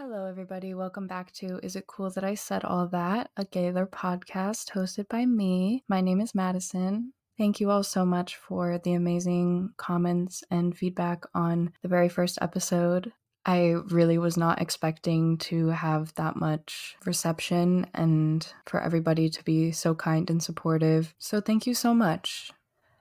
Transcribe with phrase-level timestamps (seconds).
[0.00, 0.74] Hello, everybody.
[0.74, 5.08] Welcome back to Is It Cool That I Said All That, a Gaylor podcast hosted
[5.08, 5.82] by me.
[5.88, 7.14] My name is Madison.
[7.36, 12.38] Thank you all so much for the amazing comments and feedback on the very first
[12.40, 13.12] episode.
[13.44, 19.72] I really was not expecting to have that much reception and for everybody to be
[19.72, 21.12] so kind and supportive.
[21.18, 22.52] So, thank you so much.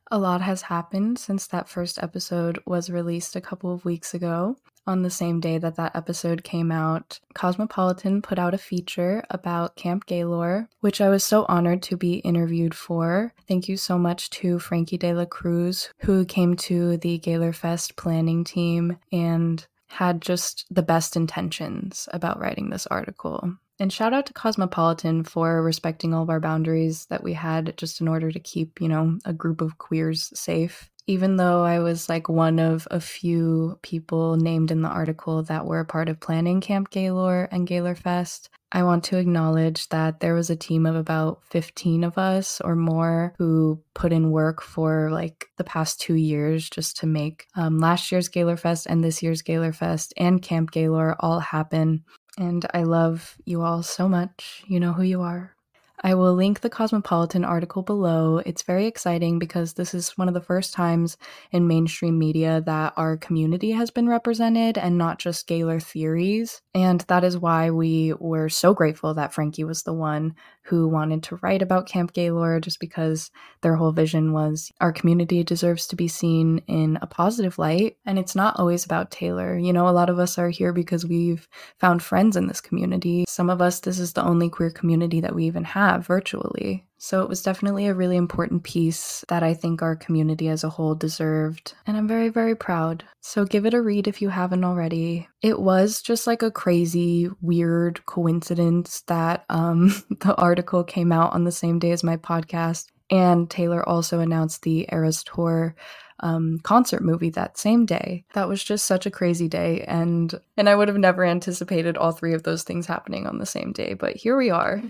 [0.09, 4.55] A lot has happened since that first episode was released a couple of weeks ago.
[4.87, 9.75] On the same day that that episode came out, Cosmopolitan put out a feature about
[9.75, 13.33] Camp Gaylore, which I was so honored to be interviewed for.
[13.49, 17.97] Thank you so much to Frankie De La Cruz, who came to the Gaylor Fest
[17.97, 23.57] planning team and had just the best intentions about writing this article.
[23.79, 28.01] And shout out to Cosmopolitan for respecting all of our boundaries that we had just
[28.01, 30.89] in order to keep, you know, a group of queers safe.
[31.07, 35.65] Even though I was like one of a few people named in the article that
[35.65, 40.19] were a part of planning Camp Gaylore and Gaylor Fest, I want to acknowledge that
[40.19, 44.61] there was a team of about 15 of us or more who put in work
[44.61, 49.01] for like the past two years just to make um, last year's Gaylor Fest and
[49.01, 52.03] this year's Gaylor Fest and Camp Gaylore all happen
[52.37, 54.63] and I love you all so much.
[54.67, 55.56] You know who you are.
[56.03, 58.37] I will link the Cosmopolitan article below.
[58.45, 61.17] It's very exciting because this is one of the first times
[61.51, 66.61] in mainstream media that our community has been represented and not just Gaylor theories.
[66.75, 70.35] And that is why we were so grateful that Frankie was the one
[70.67, 75.43] who wanted to write about Camp Gaylore, just because their whole vision was our community
[75.43, 77.97] deserves to be seen in a positive light.
[78.05, 79.57] And it's not always about Taylor.
[79.57, 81.47] You know, a lot of us are here because we've
[81.79, 83.25] found friends in this community.
[83.27, 86.85] Some of us, this is the only queer community that we even have virtually.
[86.97, 90.69] So it was definitely a really important piece that I think our community as a
[90.69, 91.73] whole deserved.
[91.85, 93.03] And I'm very, very proud.
[93.21, 95.27] So give it a read if you haven't already.
[95.41, 101.43] It was just like a crazy, weird coincidence that um, the article came out on
[101.43, 102.87] the same day as my podcast.
[103.09, 105.75] And Taylor also announced the Eras Tour
[106.19, 108.25] um, concert movie that same day.
[108.33, 112.11] That was just such a crazy day, and and I would have never anticipated all
[112.11, 113.93] three of those things happening on the same day.
[113.93, 114.81] But here we are.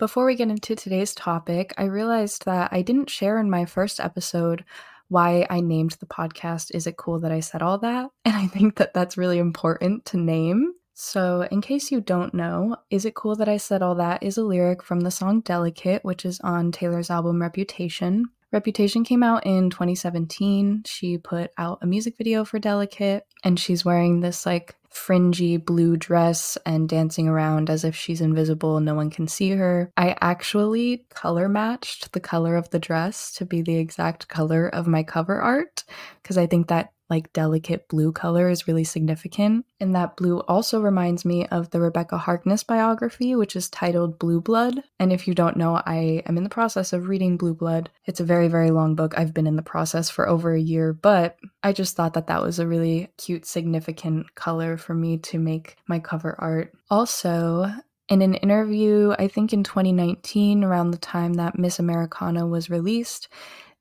[0.00, 4.00] Before we get into today's topic, I realized that I didn't share in my first
[4.00, 4.64] episode
[5.08, 8.08] why I named the podcast Is It Cool That I Said All That?
[8.24, 10.72] And I think that that's really important to name.
[10.94, 14.38] So, in case you don't know, Is It Cool That I Said All That is
[14.38, 18.30] a lyric from the song Delicate, which is on Taylor's album Reputation.
[18.52, 20.82] Reputation came out in 2017.
[20.84, 25.96] She put out a music video for Delicate, and she's wearing this like fringy blue
[25.96, 29.92] dress and dancing around as if she's invisible no one can see her.
[29.96, 34.88] I actually color matched the color of the dress to be the exact color of
[34.88, 35.84] my cover art
[36.20, 39.66] because I think that like delicate blue color is really significant.
[39.80, 44.40] And that blue also reminds me of the Rebekah Harkness biography, which is titled Blue
[44.40, 44.82] Blood.
[44.98, 47.90] And if you don't know, I am in the process of reading Blue Blood.
[48.06, 49.18] It's a very, very long book.
[49.18, 52.42] I've been in the process for over a year, but I just thought that that
[52.42, 56.72] was a really cute, significant color for me to make my cover art.
[56.90, 57.70] Also,
[58.10, 63.28] in an interview, I think in 2019, around the time that Miss Americana was released,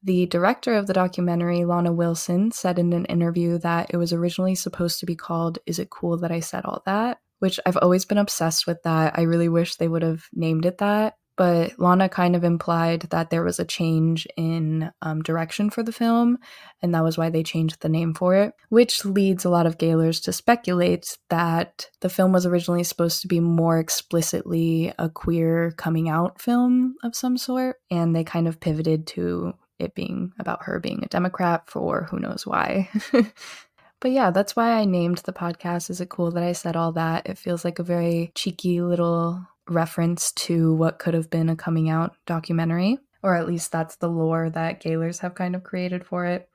[0.04, 4.56] the director of the documentary, Lana Wilson, said in an interview that it was originally
[4.56, 7.20] supposed to be called Is It Cool That I Said All That?
[7.40, 9.18] Which I've always been obsessed with that.
[9.18, 11.16] I really wish they would have named it that.
[11.40, 15.94] But Lana kind of implied that there was a change in um, direction for the
[15.94, 16.38] film,
[16.82, 19.78] and that was why they changed the name for it, which leads a lot of
[19.78, 25.72] Gaylors to speculate that the film was originally supposed to be more explicitly a queer
[25.78, 30.64] coming out film of some sort, and they kind of pivoted to it being about
[30.64, 32.90] her being a Democrat for who knows why.
[34.00, 35.90] but yeah, that's why I named the podcast.
[35.90, 37.28] Is it cool that I said all that?
[37.28, 41.90] It feels like a very cheeky little reference to what could have been a coming
[41.90, 46.26] out documentary, or at least that's the lore that Gaylors have kind of created for
[46.26, 46.49] it.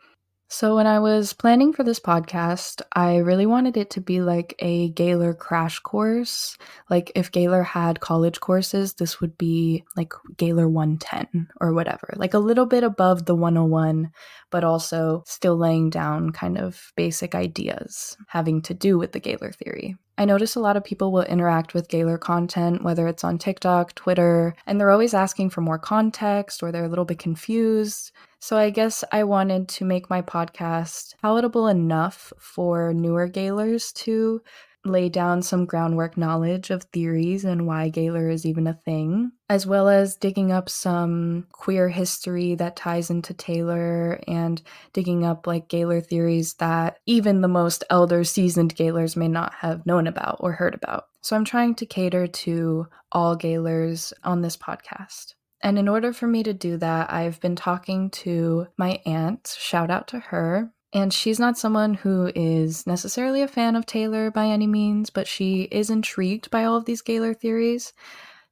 [0.57, 4.55] So, when I was planning for this podcast, I really wanted it to be like
[4.61, 6.57] a Gaylor crash course.
[6.89, 12.35] Like, if Gaylor had college courses, this would be like Gaylor 110 or whatever, like
[12.35, 14.13] a little bit above the 101,
[14.53, 19.51] but also still laying down kind of basic ideas having to do with the Gaylor
[19.51, 19.97] theory.
[20.17, 23.95] I notice a lot of people will interact with Gaylor content, whether it's on TikTok,
[23.97, 28.13] Twitter, and they're always asking for more context or they're a little bit confused.
[28.39, 34.41] So I guess I wanted to make my podcast palatable enough for newer Gaylors to
[34.85, 39.67] lay down some groundwork knowledge of theories and why Gaylor is even a thing, as
[39.67, 44.61] well as digging up some queer history that ties into Taylor and
[44.93, 49.87] digging up like Gaylor theories that even the most elder seasoned Gaylors may not have
[49.87, 51.07] known about or heard about.
[51.23, 55.35] So I'm trying to cater to all Gaylors on this podcast.
[55.63, 59.91] And in order for me to do that, I've been talking to my aunt, shout
[59.91, 64.47] out to her, and she's not someone who is necessarily a fan of Taylor by
[64.47, 67.93] any means, but she is intrigued by all of these Gaylor theories.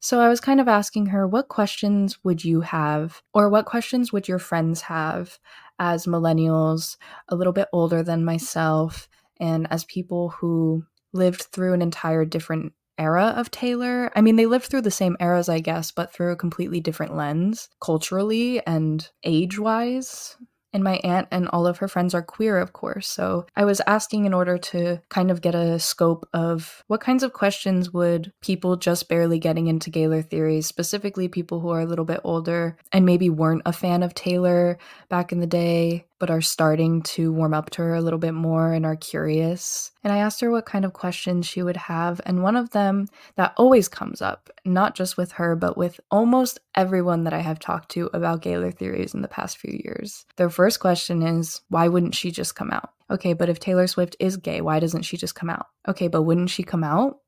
[0.00, 4.12] So I was kind of asking her, what questions would you have, or what questions
[4.12, 5.38] would your friends have
[5.78, 6.96] as millennials,
[7.28, 9.08] a little bit older than myself,
[9.38, 14.10] and as people who lived through an entire different era of Taylor?
[14.16, 17.14] I mean, they lived through the same eras, I guess, but through a completely different
[17.14, 20.36] lens, culturally and age wise.
[20.72, 23.08] And my aunt and all of her friends are queer, of course.
[23.08, 27.22] So I was asking in order to kind of get a scope of what kinds
[27.22, 31.86] of questions would people just barely getting into Gaylor theories, specifically people who are a
[31.86, 34.78] little bit older and maybe weren't a fan of Taylor
[35.08, 38.32] back in the day, but are starting to warm up to her a little bit
[38.32, 39.90] more and are curious.
[40.04, 42.20] And I asked her what kind of questions she would have.
[42.24, 46.60] And one of them that always comes up, not just with her, but with almost
[46.76, 50.24] everyone that I have talked to about Gaylor theories in the past few years.
[50.36, 52.90] Their first question is, why wouldn't she just come out?
[53.10, 55.66] Okay, but if Taylor Swift is gay, why doesn't she just come out?
[55.88, 57.18] Okay, but wouldn't she come out?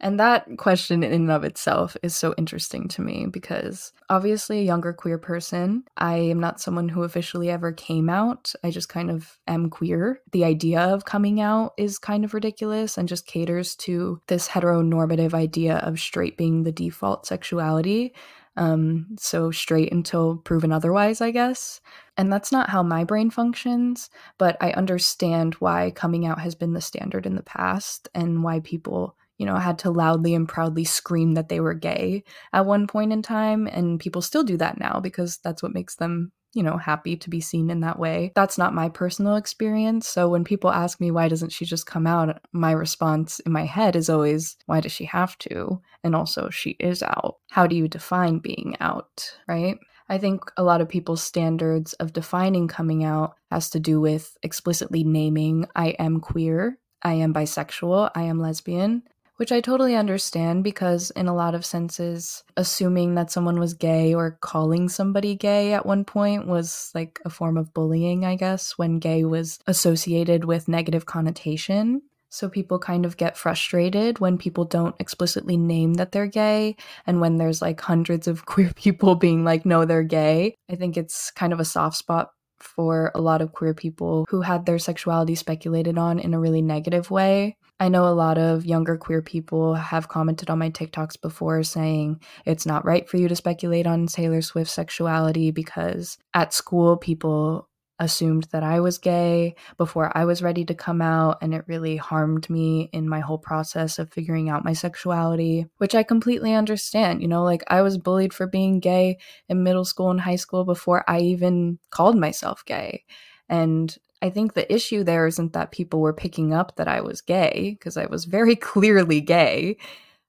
[0.00, 4.64] And that question in and of itself is so interesting to me because obviously, a
[4.64, 8.52] younger queer person, I am not someone who officially ever came out.
[8.64, 10.20] I just kind of am queer.
[10.32, 15.34] The idea of coming out is kind of ridiculous and just caters to this heteronormative
[15.34, 18.14] idea of straight being the default sexuality.
[18.56, 21.80] Um, so straight until proven otherwise, I guess.
[22.16, 26.72] And that's not how my brain functions, but I understand why coming out has been
[26.72, 30.84] the standard in the past and why people you know, had to loudly and proudly
[30.84, 32.22] scream that they were gay
[32.52, 33.66] at one point in time.
[33.66, 37.30] And people still do that now because that's what makes them, you know, happy to
[37.30, 38.32] be seen in that way.
[38.34, 40.06] That's not my personal experience.
[40.06, 42.38] So when people ask me, why doesn't she just come out?
[42.52, 45.80] My response in my head is always, why does she have to?
[46.04, 47.36] And also, she is out.
[47.50, 49.78] How do you define being out, right?
[50.10, 54.36] I think a lot of people's standards of defining coming out has to do with
[54.42, 59.04] explicitly naming I am queer, I am bisexual, I am lesbian,
[59.40, 64.12] which I totally understand because, in a lot of senses, assuming that someone was gay
[64.12, 68.76] or calling somebody gay at one point was like a form of bullying, I guess,
[68.76, 72.02] when gay was associated with negative connotation.
[72.28, 76.76] So people kind of get frustrated when people don't explicitly name that they're gay
[77.06, 80.54] and when there's like hundreds of queer people being like, no, they're gay.
[80.70, 82.28] I think it's kind of a soft spot
[82.58, 86.60] for a lot of queer people who had their sexuality speculated on in a really
[86.60, 87.56] negative way.
[87.80, 92.20] I know a lot of younger queer people have commented on my TikToks before saying
[92.44, 97.70] it's not right for you to speculate on Taylor Swift's sexuality because at school people
[97.98, 101.96] assumed that I was gay before I was ready to come out, and it really
[101.96, 107.22] harmed me in my whole process of figuring out my sexuality, which I completely understand.
[107.22, 109.18] You know, like I was bullied for being gay
[109.48, 113.04] in middle school and high school before I even called myself gay.
[113.48, 117.20] And I think the issue there isn't that people were picking up that I was
[117.20, 119.76] gay, because I was very clearly gay.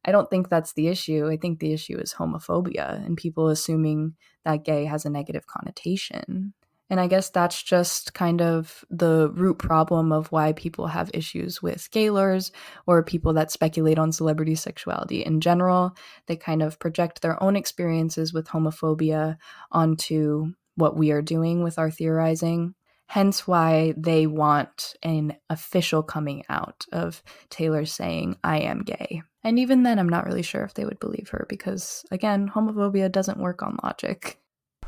[0.05, 1.29] I don't think that's the issue.
[1.29, 4.15] I think the issue is homophobia and people assuming
[4.45, 6.53] that gay has a negative connotation.
[6.89, 11.61] And I guess that's just kind of the root problem of why people have issues
[11.61, 12.51] with Gaylors
[12.85, 15.95] or people that speculate on celebrity sexuality in general.
[16.25, 19.37] They kind of project their own experiences with homophobia
[19.71, 22.75] onto what we are doing with our theorizing.
[23.11, 29.21] Hence why they want an official coming out of Taylor saying, I am gay.
[29.43, 33.11] And even then, I'm not really sure if they would believe her because, again, homophobia
[33.11, 34.39] doesn't work on logic.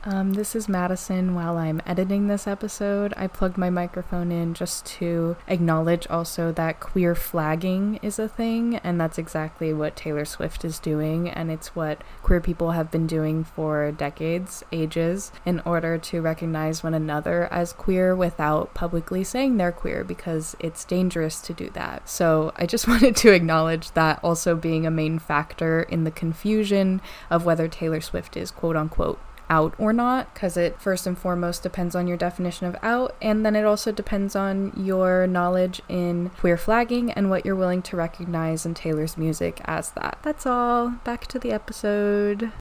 [0.05, 1.33] Um, this is Madison.
[1.33, 6.81] While I'm editing this episode, I plugged my microphone in just to acknowledge also that
[6.81, 11.73] queer flagging is a thing, and that's exactly what Taylor Swift is doing, and it's
[11.73, 17.47] what queer people have been doing for decades, ages, in order to recognize one another
[17.49, 22.09] as queer without publicly saying they're queer because it's dangerous to do that.
[22.09, 26.99] So I just wanted to acknowledge that also being a main factor in the confusion
[27.29, 29.17] of whether Taylor Swift is quote unquote
[29.49, 33.45] out or not because it first and foremost depends on your definition of out and
[33.45, 37.95] then it also depends on your knowledge in queer flagging and what you're willing to
[37.95, 40.17] recognize in Taylor's music as that.
[40.23, 40.89] That's all.
[41.03, 42.51] Back to the episode.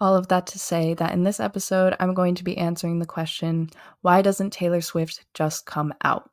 [0.00, 3.06] All of that to say that in this episode, I'm going to be answering the
[3.06, 3.70] question
[4.02, 6.30] why doesn't Taylor Swift just come out?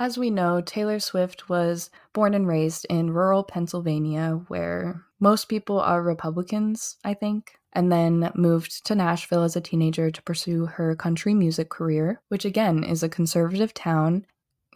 [0.00, 5.78] As we know, Taylor Swift was born and raised in rural Pennsylvania, where most people
[5.78, 10.96] are Republicans, I think, and then moved to Nashville as a teenager to pursue her
[10.96, 14.26] country music career, which again is a conservative town.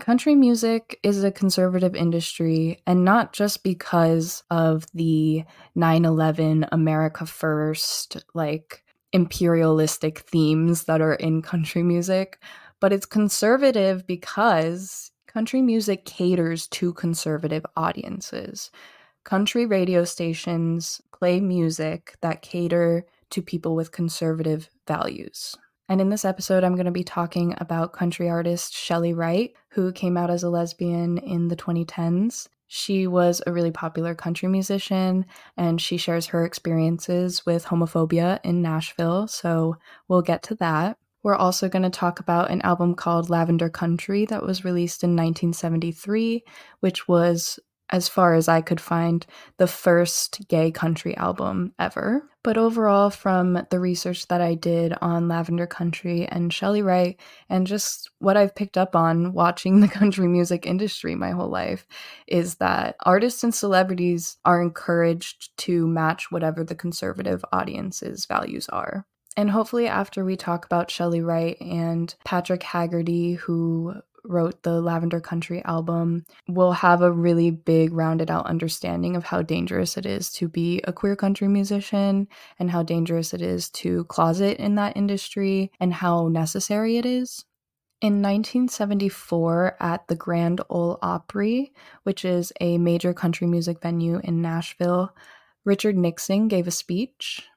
[0.01, 7.27] Country music is a conservative industry, and not just because of the 9 11 America
[7.27, 8.83] First, like
[9.13, 12.41] imperialistic themes that are in country music,
[12.81, 18.71] but it's conservative because country music caters to conservative audiences.
[19.25, 25.57] Country radio stations play music that cater to people with conservative values.
[25.89, 29.93] And in this episode, I'm going to be talking about country artist Chely Wright, who
[29.93, 32.49] came out as a lesbian in the 2010s.
[32.67, 38.63] She was a really popular country musician and she shares her experiences with homophobia in
[38.63, 39.29] Nashville.
[39.29, 39.77] So
[40.09, 40.97] we'll get to that.
[41.23, 45.11] We're also going to talk about an album called Lavender Country that was released in
[45.11, 46.43] 1973,
[46.81, 47.59] which was,
[47.91, 49.25] as far as I could find,
[49.59, 52.29] the first gay country album ever.
[52.43, 57.67] But overall, from the research that I did on Lavender Country and Chely Wright, and
[57.67, 61.87] just what I've picked up on watching the country music industry my whole life,
[62.27, 69.07] is that artists and celebrities are encouraged to match whatever the conservative audience's values are.
[69.37, 75.21] And hopefully, after we talk about Chely Wright and Patrick Haggerty, who wrote the Lavender
[75.21, 80.31] Country album, we'll have a really big, rounded out understanding of how dangerous it is
[80.33, 82.29] to be a queer country musician
[82.59, 87.45] and how dangerous it is to closet in that industry and how necessary it is.
[88.01, 94.43] In 1974, at the Grand Ole Opry, which is a major country music venue in
[94.43, 95.15] Nashville,
[95.65, 97.49] Richard Nixon gave a speech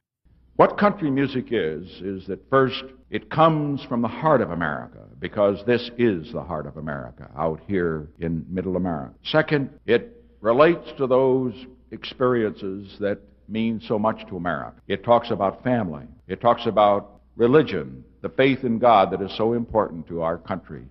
[0.58, 5.64] what country music is, is that first, it comes from the heart of America, because
[5.66, 9.14] this is the heart of America, out here in middle America.
[9.24, 11.54] Second, it relates to those
[11.92, 14.76] experiences that mean so much to America.
[14.88, 16.06] It talks about family.
[16.28, 20.84] It talks about religion, the faith in God that is so important to our country,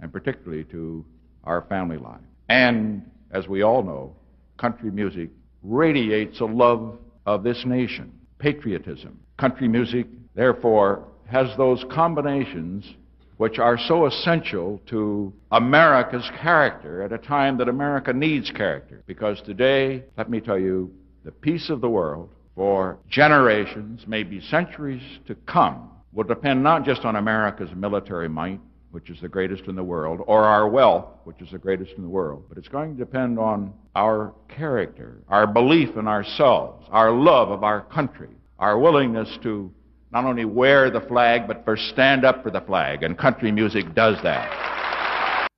[0.00, 1.04] and particularly to
[1.44, 2.20] our family life.
[2.48, 4.16] And, as we all know,
[4.58, 5.30] country music
[5.62, 9.20] radiates a love of this nation patriotism.
[9.38, 12.94] Country music, therefore, has those combinations
[13.38, 19.02] which are so essential to America's character at a time that America needs character.
[19.06, 20.92] Because today, let me tell you,
[21.24, 27.04] the peace of the world for generations, maybe centuries to come, will depend not just
[27.04, 28.60] on America's military might,
[28.90, 32.02] which is the greatest in the world, or our wealth, which is the greatest in
[32.02, 32.44] the world.
[32.48, 37.64] But it's going to depend on our character, our belief in ourselves, our love of
[37.64, 39.72] our country, our willingness to
[40.12, 43.02] not only wear the flag, but for stand up for the flag.
[43.02, 45.48] And country music does that.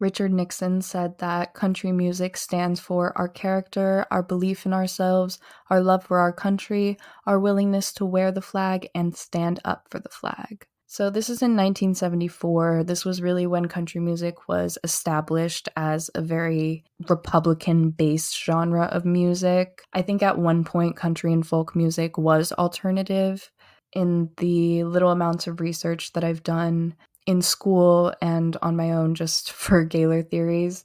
[0.00, 5.38] Richard Nixon said that country music stands for our character, our belief in ourselves,
[5.70, 10.00] our love for our country, our willingness to wear the flag and stand up for
[10.00, 10.66] the flag.
[10.86, 12.84] So, this is in 1974.
[12.84, 19.04] This was really when country music was established as a very Republican based genre of
[19.04, 19.82] music.
[19.92, 23.50] I think at one point, country and folk music was alternative.
[23.94, 26.94] In the little amounts of research that I've done
[27.26, 30.84] in school and on my own, just for Gaylor theories,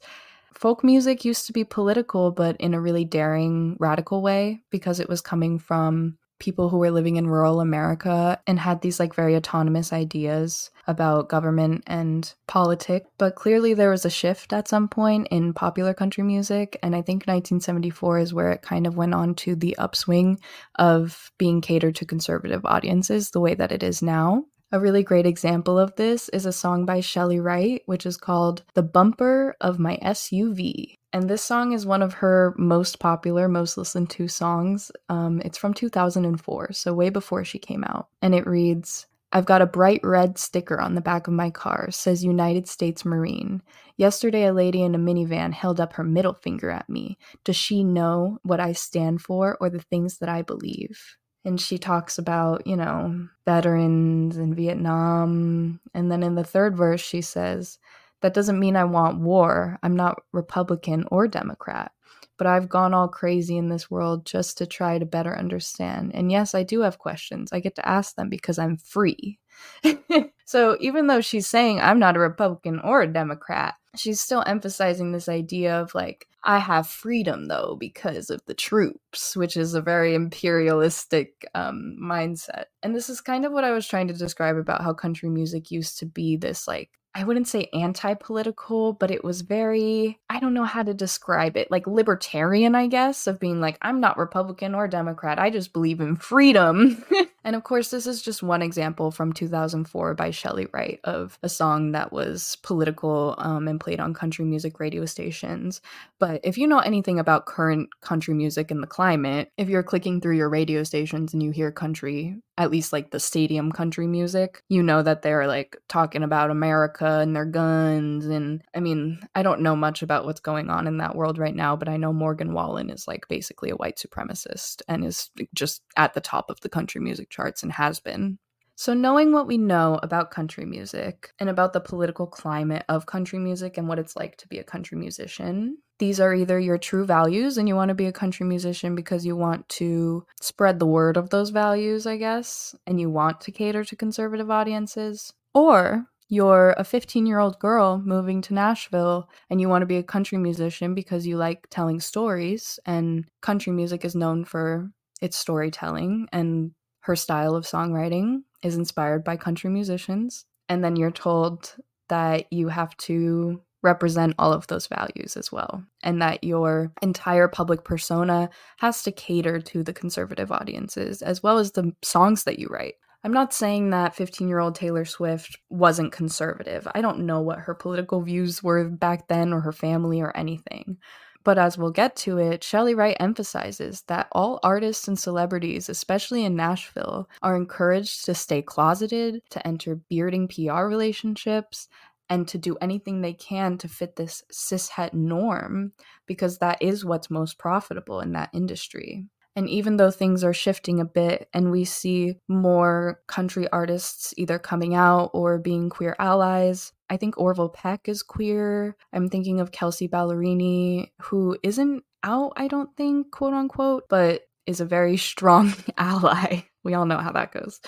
[0.54, 5.10] folk music used to be political, but in a really daring, radical way because it
[5.10, 9.36] was coming from people who were living in rural America and had these like very
[9.36, 13.08] autonomous ideas about government and politics.
[13.18, 16.80] But clearly there was a shift at some point in popular country music.
[16.82, 20.40] And I think 1974 is where it kind of went on to the upswing
[20.78, 24.46] of being catered to conservative audiences the way that it is now.
[24.72, 28.64] A really great example of this is a song by Chely Wright, which is called
[28.76, 30.99] The Bumper of My SUV.
[31.12, 34.92] And this song is one of her most popular, most listened to songs.
[35.10, 38.10] Um, it's from 2004, so way before she came out.
[38.22, 41.92] And it reads I've got a bright red sticker on the back of my car,
[41.92, 43.62] says United States Marine.
[43.98, 47.18] Yesterday, a lady in a minivan held up her middle finger at me.
[47.44, 51.18] Does she know what I stand for or the things that I believe?
[51.46, 55.80] and she talks about, you know, veterans in Vietnam.
[55.94, 57.80] And then in the third verse, she says,
[58.22, 59.80] That doesn't mean I want war.
[59.84, 61.92] I'm not Republican or Democrat,
[62.38, 66.14] but I've gone all crazy in this world just to try to better understand.
[66.14, 67.52] And yes, I do have questions.
[67.52, 69.40] I get to ask them because I'm free.
[70.46, 75.12] so even though she's saying I'm not a Republican or a Democrat, she's still emphasizing
[75.12, 79.82] this idea of like, I have freedom though because of the troops, which is a
[79.82, 82.66] very imperialistic um, mindset.
[82.82, 85.72] And this is kind of what I was trying to describe about how country music
[85.72, 90.40] used to be this like I wouldn't say anti political, but it was very, I
[90.40, 94.18] don't know how to describe it, like libertarian, I guess, of being like, I'm not
[94.18, 95.40] Republican or Democrat.
[95.40, 97.04] I just believe in freedom.
[97.44, 101.50] and of course, this is just one example from 2004 by Chely Wright of a
[101.50, 105.82] song that was political um, and played on country music radio stations.
[106.20, 110.22] But if you know anything about current country music and the climate, if you're clicking
[110.22, 114.62] through your radio stations and you hear country, at least like the stadium country music,
[114.68, 118.26] you know that they're like talking about America and their guns.
[118.26, 121.56] And I mean, I don't know much about what's going on in that world right
[121.56, 125.84] now, but I know Morgan Wallen is like basically a white supremacist and is just
[125.96, 128.38] at the top of the country music charts and has been.
[128.76, 133.40] So, knowing what we know about country music and about the political climate of country
[133.40, 137.06] music and what it's like to be a country musician, these are either your true
[137.06, 140.86] values and you want to be a country musician because you want to spread the
[140.86, 146.06] word of those values, I guess, and you want to cater to conservative audiences, or
[146.30, 150.04] you're a 15 year old girl moving to Nashville and you want to be a
[150.04, 154.90] country musician because you like telling stories, and country music is known for
[155.22, 160.46] its storytelling, and her style of songwriting is inspired by country musicians.
[160.70, 161.76] And then you're told
[162.10, 167.48] that you have to represent all of those values as well, and that your entire
[167.48, 172.60] public persona has to cater to the conservative audiences as well as the songs that
[172.60, 172.96] you write.
[173.24, 176.88] I'm not saying that 15 year old Taylor Swift wasn't conservative.
[176.94, 180.98] I don't know what her political views were back then or her family or anything.
[181.44, 186.44] But as we'll get to it, Chely Wright emphasizes that all artists and celebrities, especially
[186.44, 191.88] in Nashville, are encouraged to stay closeted, to enter bearding PR relationships,
[192.30, 195.94] and to do anything they can to fit this cishet norm
[196.26, 199.26] because that is what's most profitable in that industry.
[199.56, 204.60] And even though things are shifting a bit and we see more country artists either
[204.60, 208.96] coming out or being queer allies, I think Orville Peck is queer.
[209.12, 214.80] I'm thinking of Kelsea Ballerini, who isn't out, I don't think, quote unquote, but is
[214.80, 216.62] a very strong ally.
[216.84, 217.82] We all know how that goes.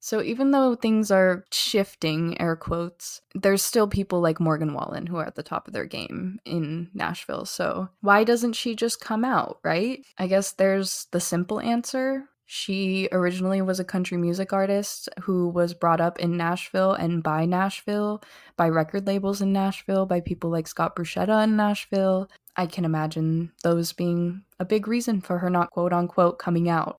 [0.00, 5.18] So even though things are shifting, air quotes, there's still people like Morgan Wallen who
[5.18, 7.44] are at the top of their game in Nashville.
[7.44, 10.04] So why doesn't she just come out, right?
[10.18, 12.24] I guess there's the simple answer.
[12.46, 17.44] She originally was a country music artist who was brought up in Nashville and by
[17.44, 18.22] Nashville,
[18.56, 22.28] by record labels in Nashville, by people like Scott Borchetta in Nashville.
[22.56, 26.96] I can imagine those being a big reason for her not quote unquote coming out.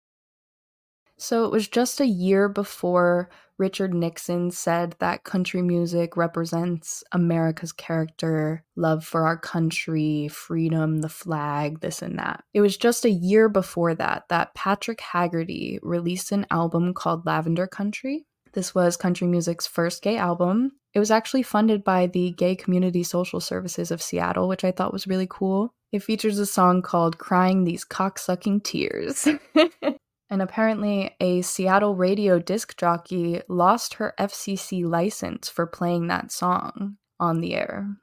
[1.21, 3.29] So it was just a year before
[3.59, 11.11] Richard Nixon said that country music represents America's character, love for our country, freedom, the
[11.11, 12.43] flag, this and that.
[12.55, 17.67] It was just a year before that that Patrick Haggerty released an album called Lavender
[17.67, 18.25] Country.
[18.55, 20.73] This was country music's first gay album.
[20.95, 24.93] It was actually funded by the Gay Community Social Services of Seattle, which I thought
[24.93, 25.75] was really cool.
[25.93, 29.29] It features a song called Crying These Cocksucking Tears.
[30.31, 36.99] And apparently, a Seattle radio disc jockey lost her FCC license for playing that song
[37.19, 37.97] on the air.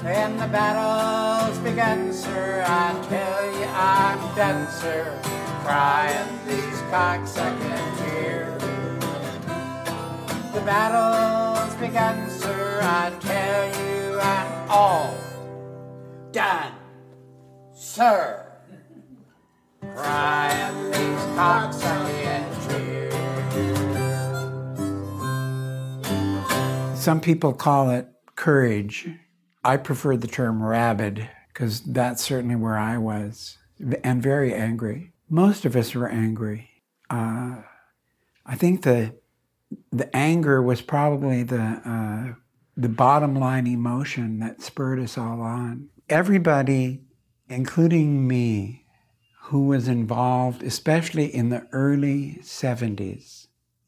[0.00, 5.20] When the battles begun, sir, I tell you I'm done, sir,
[5.62, 8.62] crying these cocksucking tears.
[10.54, 15.14] The battles begun, sir, I tell you I'm all
[16.32, 16.72] done,
[17.74, 18.47] sir.
[27.08, 28.06] Some people call it
[28.36, 29.08] courage.
[29.64, 33.56] I prefer the term rabid because that's certainly where I was,
[34.04, 35.12] and very angry.
[35.30, 36.70] Most of us were angry.
[37.08, 37.62] Uh,
[38.44, 39.14] I think the
[39.90, 42.34] the anger was probably the uh,
[42.76, 45.88] the bottom line emotion that spurred us all on.
[46.08, 47.00] Everybody,
[47.48, 48.77] including me,
[49.48, 53.46] who was involved, especially in the early 70s,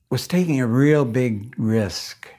[0.08, 2.30] was taking a real big risk.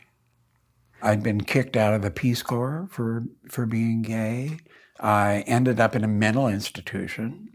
[1.04, 4.58] I'd been kicked out of the Peace Corps for, for being gay.
[5.00, 7.50] I ended up in a mental institution.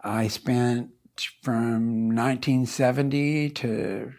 [0.00, 0.90] I spent
[1.40, 4.12] from 1970 to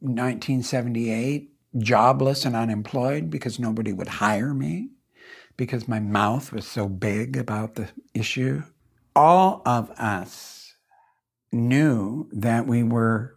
[0.00, 4.90] 1978 jobless and unemployed because nobody would hire me
[5.56, 8.62] because my mouth was so big about the issue
[9.14, 10.74] all of us
[11.52, 13.36] knew that we were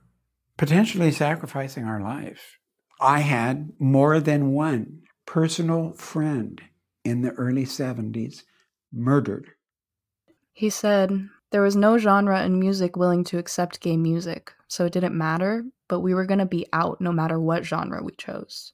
[0.58, 2.58] potentially sacrificing our life.
[3.00, 6.60] I had more than one personal friend
[7.04, 8.44] in the early 70s
[8.92, 9.52] murdered.
[10.52, 14.94] He said, There was no genre in music willing to accept gay music, so it
[14.94, 18.74] didn't matter, but we were going to be out no matter what genre we chose.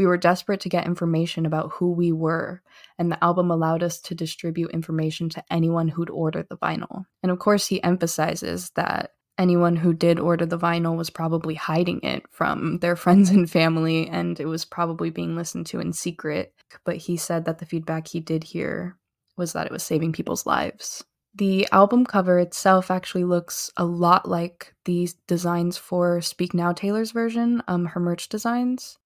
[0.00, 2.62] We were desperate to get information about who we were,
[2.98, 7.04] and the album allowed us to distribute information to anyone who'd order the vinyl.
[7.22, 12.00] And of course, he emphasizes that anyone who did order the vinyl was probably hiding
[12.02, 16.54] it from their friends and family, and it was probably being listened to in secret.
[16.86, 18.96] But he said that the feedback he did hear
[19.36, 21.04] was that it was saving people's lives.
[21.34, 27.10] The album cover itself actually looks a lot like the designs for Speak Now Taylor's
[27.10, 28.96] version, um, her merch designs.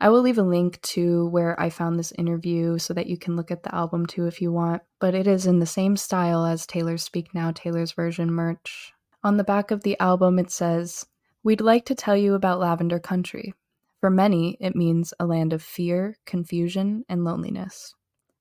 [0.00, 3.36] I will leave a link to where I found this interview so that you can
[3.36, 6.44] look at the album too if you want, but it is in the same style
[6.44, 8.92] as Taylor's Speak Now Taylor's version merch.
[9.24, 11.06] On the back of the album, it says,
[11.44, 13.54] We'd like to tell you about Lavender Country.
[14.00, 17.94] For many, it means a land of fear, confusion, and loneliness.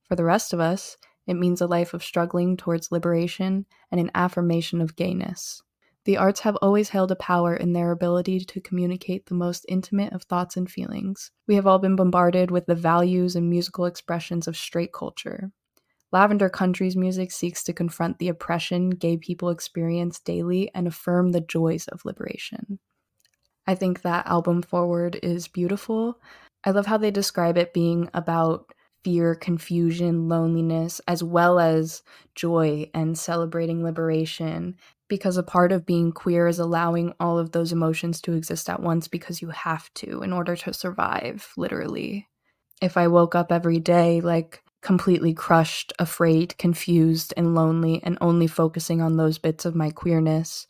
[0.07, 4.11] For the rest of us, it means a life of struggling towards liberation and an
[4.15, 5.61] affirmation of gayness.
[6.05, 10.13] The arts have always held a power in their ability to communicate the most intimate
[10.13, 11.29] of thoughts and feelings.
[11.47, 15.51] We have all been bombarded with the values and musical expressions of straight culture.
[16.11, 21.41] Lavender Country's music seeks to confront the oppression gay people experience daily and affirm the
[21.41, 22.79] joys of liberation.
[23.67, 26.19] I think that album forward is beautiful.
[26.65, 32.03] I love how they describe it being about fear, confusion, loneliness, as well as
[32.35, 34.75] joy and celebrating liberation.
[35.07, 38.81] Because a part of being queer is allowing all of those emotions to exist at
[38.81, 42.29] once because you have to in order to survive, literally.
[42.81, 48.47] If I woke up every day like completely crushed, afraid, confused, and lonely, and only
[48.47, 50.65] focusing on those bits of my queerness,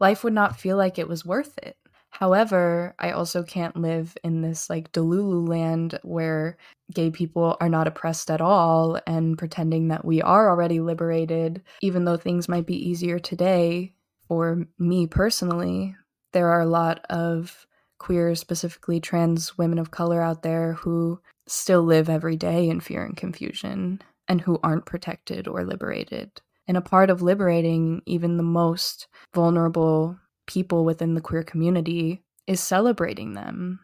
[0.00, 1.76] life would not feel like it was worth it.
[2.10, 6.56] However, I also can't live in this like Delulu land where
[6.92, 12.04] gay people are not oppressed at all and pretending that we are already liberated, even
[12.04, 13.92] though things might be easier today.
[14.26, 15.94] For me personally,
[16.32, 17.66] there are a lot of
[17.98, 23.04] queer, specifically trans women of color out there who still live every day in fear
[23.04, 26.30] and confusion and who aren't protected or liberated.
[26.66, 32.58] And a part of liberating even the most vulnerable people within the queer community is
[32.58, 33.78] celebrating them.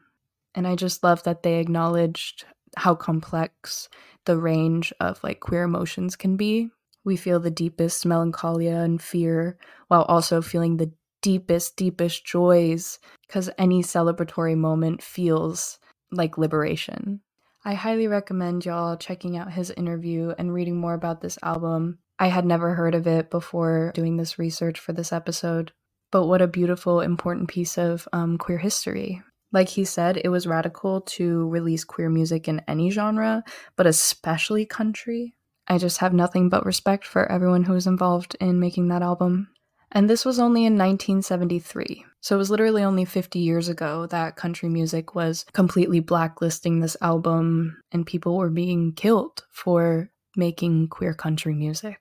[0.56, 2.44] And I just love that they acknowledged
[2.76, 3.88] how complex
[4.24, 6.70] the range of like queer emotions can be.
[7.04, 10.90] We feel the deepest melancholia and fear while also feeling the
[11.22, 15.78] deepest, deepest joys because any celebratory moment feels
[16.10, 17.20] like liberation.
[17.64, 21.98] I highly recommend y'all checking out his interview and reading more about this album.
[22.18, 25.72] I had never heard of it before doing this research for this episode,
[26.14, 29.20] but what a beautiful, important piece of um, queer history.
[29.50, 33.42] Like he said, it was radical to release queer music in any genre,
[33.74, 35.34] but especially country.
[35.66, 39.48] I just have nothing but respect for everyone who was involved in making that album.
[39.90, 42.04] And this was only in 1973.
[42.20, 46.96] So it was literally only 50 years ago that country music was completely blacklisting this
[47.00, 51.98] album and people were being killed for making queer country music.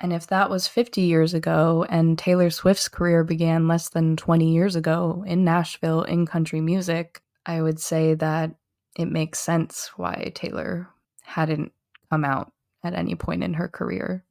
[0.00, 4.52] And if that was 50 years ago and Taylor Swift's career began less than 20
[4.52, 8.54] years ago in Nashville in country music, I would say that
[8.96, 10.88] it makes sense why Taylor
[11.22, 11.72] hadn't
[12.10, 12.52] come out
[12.82, 14.24] at any point in her career.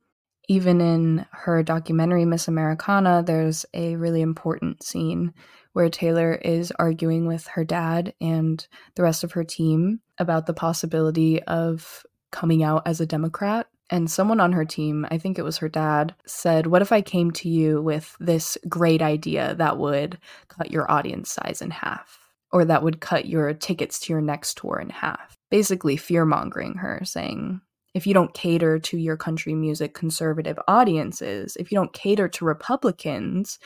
[0.50, 5.34] Even in her documentary Miss Americana, there's a really important scene
[5.72, 10.54] where Taylor is arguing with her dad and the rest of her team about the
[10.54, 15.44] possibility of coming out as a Democrat and someone on her team, I think it
[15.44, 19.78] was her dad, said, What if I came to you with this great idea that
[19.78, 20.18] would
[20.48, 22.20] cut your audience size in half?
[22.52, 25.38] Or that would cut your tickets to your next tour in half?
[25.50, 27.62] Basically, fear mongering her, saying,
[27.94, 32.46] if you don't cater to your country music conservative audiences, if you don't cater to
[32.46, 33.60] Republicans,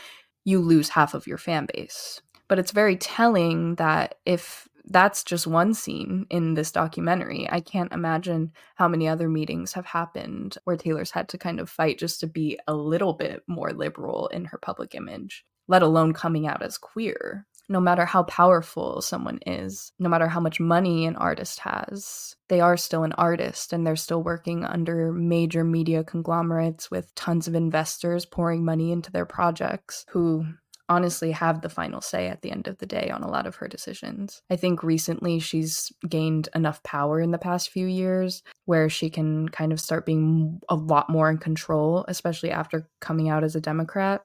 [0.43, 2.21] you lose half of your fan base.
[2.47, 7.47] But it's very telling that if that's just one scene in this documentary.
[7.49, 11.69] I can't imagine how many other meetings have happened where Taylor's had to kind of
[11.69, 16.13] fight just to be a little bit more liberal in her public image, let alone
[16.13, 17.45] coming out as queer.
[17.69, 22.61] No matter how powerful someone is, no matter how much money an artist has, they
[22.61, 27.55] are still an artist and they're still working under major media conglomerates with tons of
[27.55, 30.45] investors pouring money into their projects who
[30.89, 33.55] honestly have the final say at the end of the day on a lot of
[33.55, 34.41] her decisions.
[34.49, 39.49] I think recently she's gained enough power in the past few years where she can
[39.49, 43.61] kind of start being a lot more in control, especially after coming out as a
[43.61, 44.23] Democrat.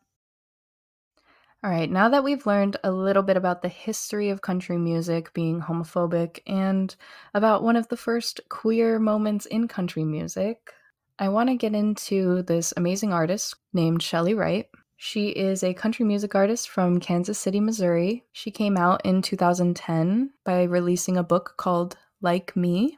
[1.65, 5.33] All right, now that we've learned a little bit about the history of country music
[5.33, 6.95] being homophobic and
[7.35, 10.73] about one of the first queer moments in country music,
[11.21, 14.67] I want to get into this amazing artist named Chely Wright.
[15.05, 18.25] She is a country music artist from Kansas City, Missouri.
[18.31, 22.97] She came out in 2010 by releasing a book called Like Me.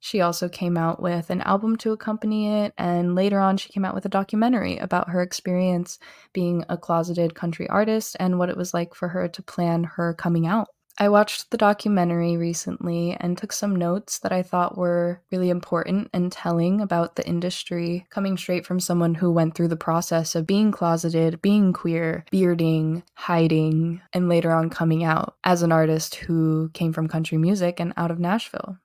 [0.00, 3.84] She also came out with an album to accompany it, and later on, she came
[3.84, 5.98] out with a documentary about her experience
[6.32, 10.14] being a closeted country artist and what it was like for her to plan her
[10.14, 10.68] coming out.
[10.98, 16.08] I watched the documentary recently and took some notes that I thought were really important
[16.14, 20.46] and telling about the industry, coming straight from someone who went through the process of
[20.46, 26.70] being closeted, being queer, bearding, hiding, and later on coming out as an artist who
[26.72, 28.78] came from country music and out of Nashville.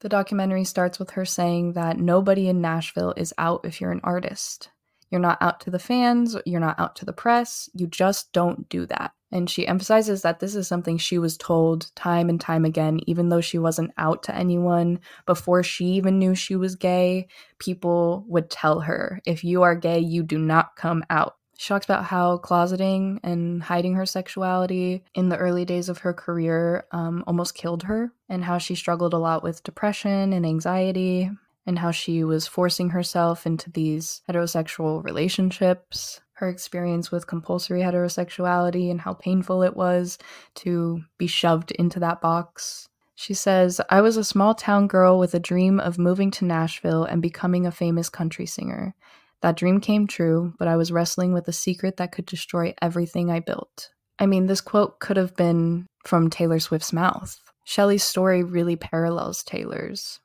[0.00, 4.00] The documentary starts with her saying that nobody in Nashville is out if you're an
[4.02, 4.70] artist.
[5.10, 8.68] You're not out to the fans, you're not out to the press, you just don't
[8.68, 9.12] do that.
[9.32, 13.28] And she emphasizes that this is something she was told time and time again, even
[13.28, 15.00] though she wasn't out to anyone.
[15.26, 20.00] Before she even knew she was gay, people would tell her, if you are gay,
[20.00, 21.36] you do not come out.
[21.58, 26.14] She talks about how closeting and hiding her sexuality in the early days of her
[26.14, 31.30] career um, almost killed her, and how she struggled a lot with depression and anxiety,
[31.70, 38.90] and how she was forcing herself into these heterosexual relationships her experience with compulsory heterosexuality
[38.90, 40.18] and how painful it was
[40.54, 42.88] to be shoved into that box.
[43.14, 47.04] She says, I was a small town girl with a dream of moving to Nashville
[47.04, 48.94] and becoming a famous country singer.
[49.42, 53.30] That dream came true, but I was wrestling with a secret that could destroy everything
[53.30, 53.90] I built.
[54.18, 57.38] I mean, this quote could have been from Taylor Swift's mouth.
[57.66, 60.20] Chely's story really parallels Taylor's.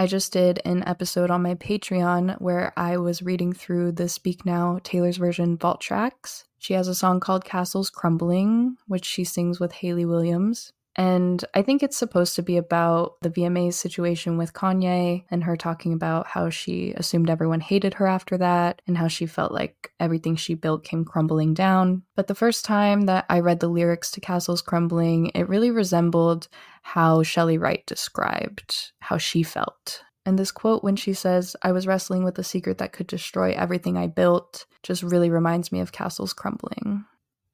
[0.00, 4.46] I just did an episode on my Patreon where I was reading through the Speak
[4.46, 6.46] Now Taylor's version vault tracks.
[6.56, 10.72] She has a song called Castles Crumbling, which she sings with Hayley Williams.
[10.96, 15.56] And I think it's supposed to be about the VMA's situation with Kanye and her
[15.56, 19.92] talking about how she assumed everyone hated her after that and how she felt like
[20.00, 22.02] everything she built came crumbling down.
[22.16, 26.48] But the first time that I read the lyrics to Castles Crumbling, it really resembled
[26.82, 30.02] how Chely Wright described how she felt.
[30.26, 33.52] And this quote, when she says, I was wrestling with a secret that could destroy
[33.52, 37.04] everything I built, just really reminds me of Castles Crumbling.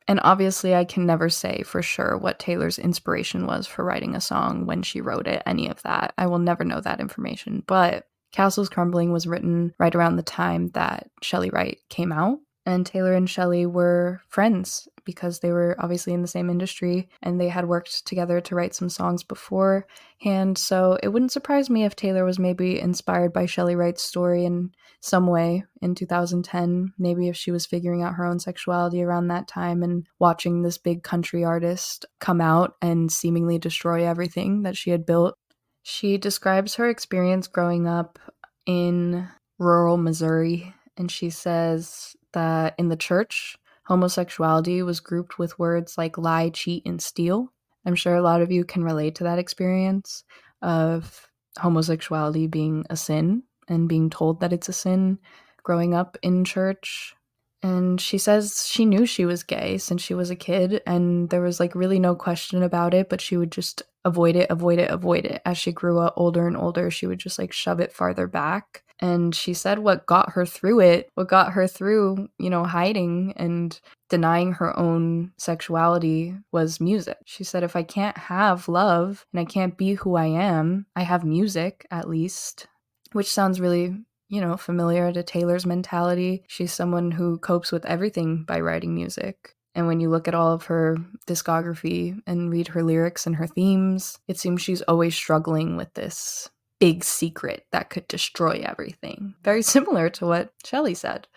[0.09, 4.21] And obviously, I can never say for sure what Taylor's inspiration was for writing a
[4.21, 6.15] song when she wrote it, any of that.
[6.17, 7.65] I will never know that information.
[7.67, 12.39] But Castles Crumbling was written right around the time that Chely Wright came out.
[12.65, 17.41] And Taylor and Chely were friends because they were obviously in the same industry and
[17.41, 20.59] they had worked together to write some songs beforehand.
[20.59, 24.73] So it wouldn't surprise me if Taylor was maybe inspired by Chely Wright's story in
[25.07, 26.93] some way in 2010.
[26.99, 30.79] Maybe if she was figuring out her own sexuality around that time and watching this
[30.79, 35.37] big country artist come out and seemingly destroy everything that she had built.
[35.83, 38.19] She describes her experience growing up
[38.67, 45.97] in rural Missouri and she says that in the church, homosexuality was grouped with words
[45.97, 47.53] like lie, cheat, and steal.
[47.85, 50.25] I'm sure a lot of you can relate to that experience
[50.63, 55.19] of homosexuality being a sin and being told that it's a sin
[55.63, 57.15] growing up in church.
[57.63, 61.41] And she says she knew she was gay since she was a kid, and there
[61.41, 64.91] was like really no question about it, but she would just avoid it, avoid it,
[64.91, 65.43] avoid it.
[65.45, 68.85] As she grew up older and older, she would just like shove it farther back.
[69.01, 73.35] And she said what got her through it, what got her through, you know, hiding
[73.37, 77.19] and denying her own sexuality was music.
[77.27, 81.03] She said, if I can't have love and I can't be who I am, I
[81.03, 82.69] have music at least,
[83.13, 83.95] which sounds really,
[84.29, 86.45] you know, familiar to Taylor's mentality.
[86.49, 89.55] She's someone who copes with everything by writing music.
[89.75, 93.47] And when you look at all of her discography and read her lyrics and her
[93.47, 96.49] themes, it seems she's always struggling with this
[96.81, 99.35] big secret that could destroy everything.
[99.43, 101.29] Very similar to what Chely said.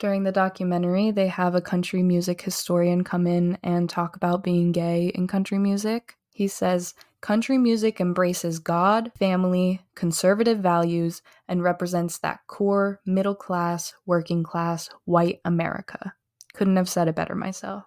[0.00, 4.72] During the documentary, they have a country music historian come in and talk about being
[4.72, 6.16] gay in country music.
[6.30, 13.94] He says, Country music embraces God, family, conservative values, and represents that core, middle class,
[14.04, 16.12] working class, white America.
[16.52, 17.84] Couldn't have said it better myself.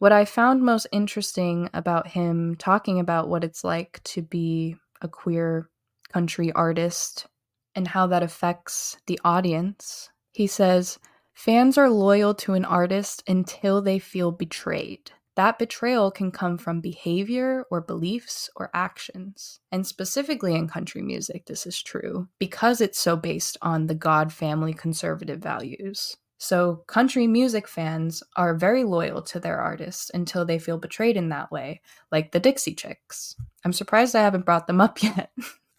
[0.00, 5.08] What I found most interesting about him talking about what it's like to be a
[5.08, 5.70] queer
[6.12, 7.26] country artist
[7.74, 10.10] and how that affects the audience.
[10.32, 10.98] He says,
[11.32, 15.10] Fans are loyal to an artist until they feel betrayed.
[15.36, 19.58] That betrayal can come from behavior or beliefs or actions.
[19.72, 24.32] And specifically in country music, this is true because it's so based on the God
[24.32, 26.16] family conservative values.
[26.38, 31.30] So, country music fans are very loyal to their artists until they feel betrayed in
[31.30, 31.80] that way,
[32.12, 33.36] like the Dixie Chicks.
[33.64, 35.30] I'm surprised I haven't brought them up yet.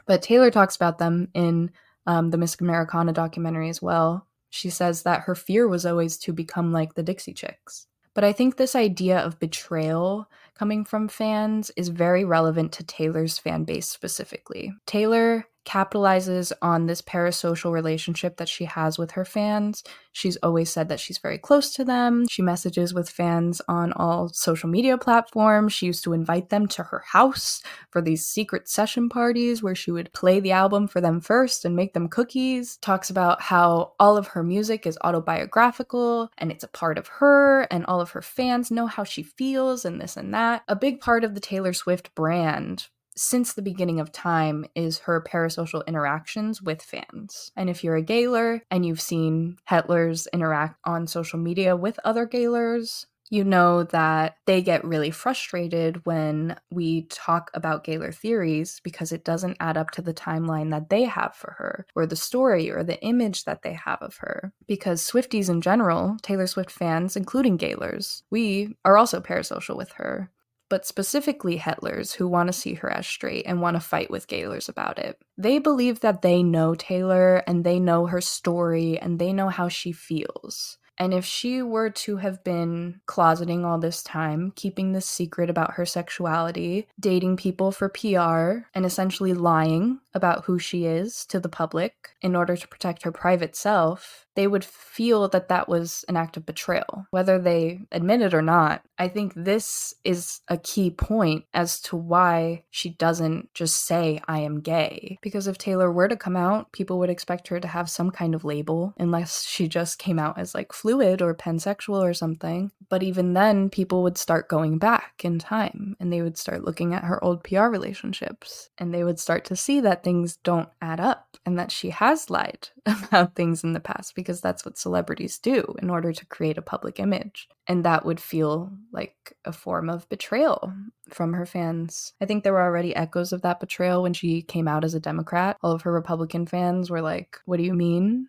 [0.06, 1.72] But Taylor talks about them in
[2.08, 4.28] um, the Miss Americana documentary as well.
[4.50, 7.88] She says that her fear was always to become like the Dixie Chicks.
[8.16, 13.38] But I think this idea of betrayal coming from fans is very relevant to Taylor's
[13.38, 14.74] fan base specifically.
[14.88, 19.84] Taylor capitalizes on this parasocial relationship that she has with her fans.
[20.12, 22.26] She's always said that she's very close to them.
[22.30, 25.74] She messages with fans on all social media platforms.
[25.74, 29.92] She used to invite them to her house for these secret session parties where she
[29.92, 32.78] would play the album for them first and make them cookies.
[32.78, 37.64] Talks about how all of her music is autobiographical and it's a part of her,
[37.64, 40.64] and all of her fans know how she feels and this and that.
[40.68, 45.22] A big part of the Taylor Swift brand since the beginning of time is her
[45.22, 47.52] parasocial interactions with fans.
[47.56, 52.26] And if you're a Gaylor and you've seen Hetlers interact on social media with other
[52.26, 59.12] Gaylors, you know that they get really frustrated when we talk about Gaylor theories because
[59.12, 62.70] it doesn't add up to the timeline that they have for her, or the story
[62.70, 64.54] or the image that they have of her.
[64.68, 70.30] Because Swifties in general, Taylor Swift fans, including Gaylors, we are also parasocial with her
[70.70, 74.28] but specifically Hetlers who want to see her as straight and want to fight with
[74.28, 75.20] Gaylors about it.
[75.38, 79.68] They believe that they know Taylor and they know her story and they know how
[79.68, 80.78] she feels.
[80.98, 85.74] And if she were to have been closeting all this time, keeping this secret about
[85.74, 91.50] her sexuality, dating people for PR, and essentially lying about who she is to the
[91.50, 96.18] public in order to protect her private self, they would feel that that was an
[96.18, 98.84] act of betrayal, whether they admit it or not.
[98.98, 104.40] I think this is a key point as to why she doesn't just say, I
[104.40, 105.18] am gay.
[105.22, 108.36] Because if Taylor were to come out, people would expect her to have some kind
[108.36, 112.72] of label, unless she just came out as like fluid or pansexual or something.
[112.90, 116.94] But even then, people would start going back in time and they would start looking
[116.94, 121.00] at her old PR relationships and they would start to see that things don't add
[121.00, 125.38] up and that she has lied about things in the past because that's what celebrities
[125.38, 127.48] do in order to create a public image.
[127.68, 130.74] And that would feel like a form of betrayal
[131.10, 132.14] from her fans.
[132.20, 135.00] I think there were already echoes of that betrayal when she came out as a
[135.00, 135.58] Democrat.
[135.62, 138.28] All of her Republican fans were like, What do you mean?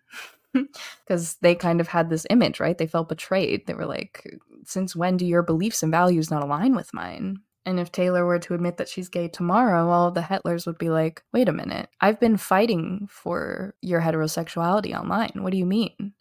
[1.05, 2.77] Because they kind of had this image, right?
[2.77, 3.67] They felt betrayed.
[3.67, 4.25] They were like,
[4.63, 7.37] Since when do your beliefs and values not align with mine?
[7.67, 10.89] And if Taylor were to admit that she's gay tomorrow, all the Hetlers would be
[10.89, 15.33] like, wait a minute, I've been fighting for your heterosexuality online.
[15.35, 16.13] What do you mean?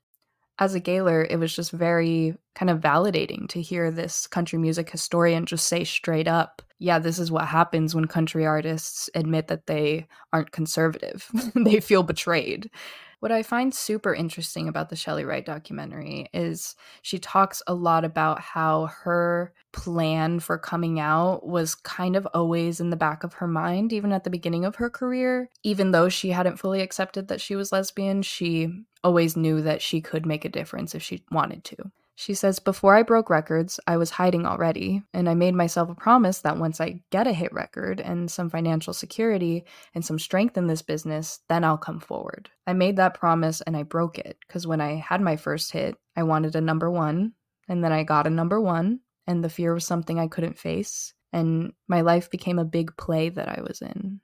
[0.58, 4.90] As a Gaylor, it was just very kind of validating to hear this country music
[4.90, 9.68] historian just say straight up, yeah, this is what happens when country artists admit that
[9.68, 11.30] they aren't conservative.
[11.54, 12.68] they feel betrayed.
[13.20, 18.04] What I find super interesting about the Chely Wright documentary is she talks a lot
[18.04, 23.34] about how her plan for coming out was kind of always in the back of
[23.34, 25.48] her mind, even at the beginning of her career.
[25.62, 30.00] Even though she hadn't fully accepted that she was lesbian, she always knew that she
[30.00, 31.76] could make a difference if she wanted to.
[32.18, 35.94] She says, Before I broke records, I was hiding already, and I made myself a
[35.94, 40.56] promise that once I get a hit record and some financial security and some strength
[40.56, 42.48] in this business, then I'll come forward.
[42.66, 45.96] I made that promise and I broke it because when I had my first hit,
[46.16, 47.34] I wanted a number one,
[47.68, 51.12] and then I got a number one, and the fear was something I couldn't face,
[51.34, 54.22] and my life became a big play that I was in.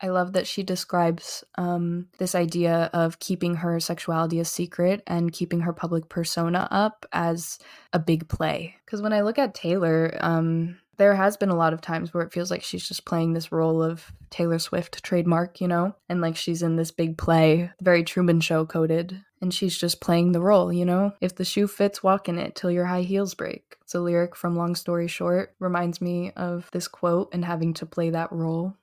[0.00, 5.32] I love that she describes um, this idea of keeping her sexuality a secret and
[5.32, 7.58] keeping her public persona up as
[7.92, 8.76] a big play.
[8.84, 12.22] Because when I look at Taylor, um, there has been a lot of times where
[12.22, 16.20] it feels like she's just playing this role of Taylor Swift trademark, you know, and
[16.20, 20.40] like she's in this big play, very Truman Show coded, and she's just playing the
[20.40, 21.12] role, you know.
[21.20, 23.76] If the shoe fits, walk in it till your high heels break.
[23.82, 27.86] It's a lyric from Long Story Short, reminds me of this quote and having to
[27.86, 28.76] play that role.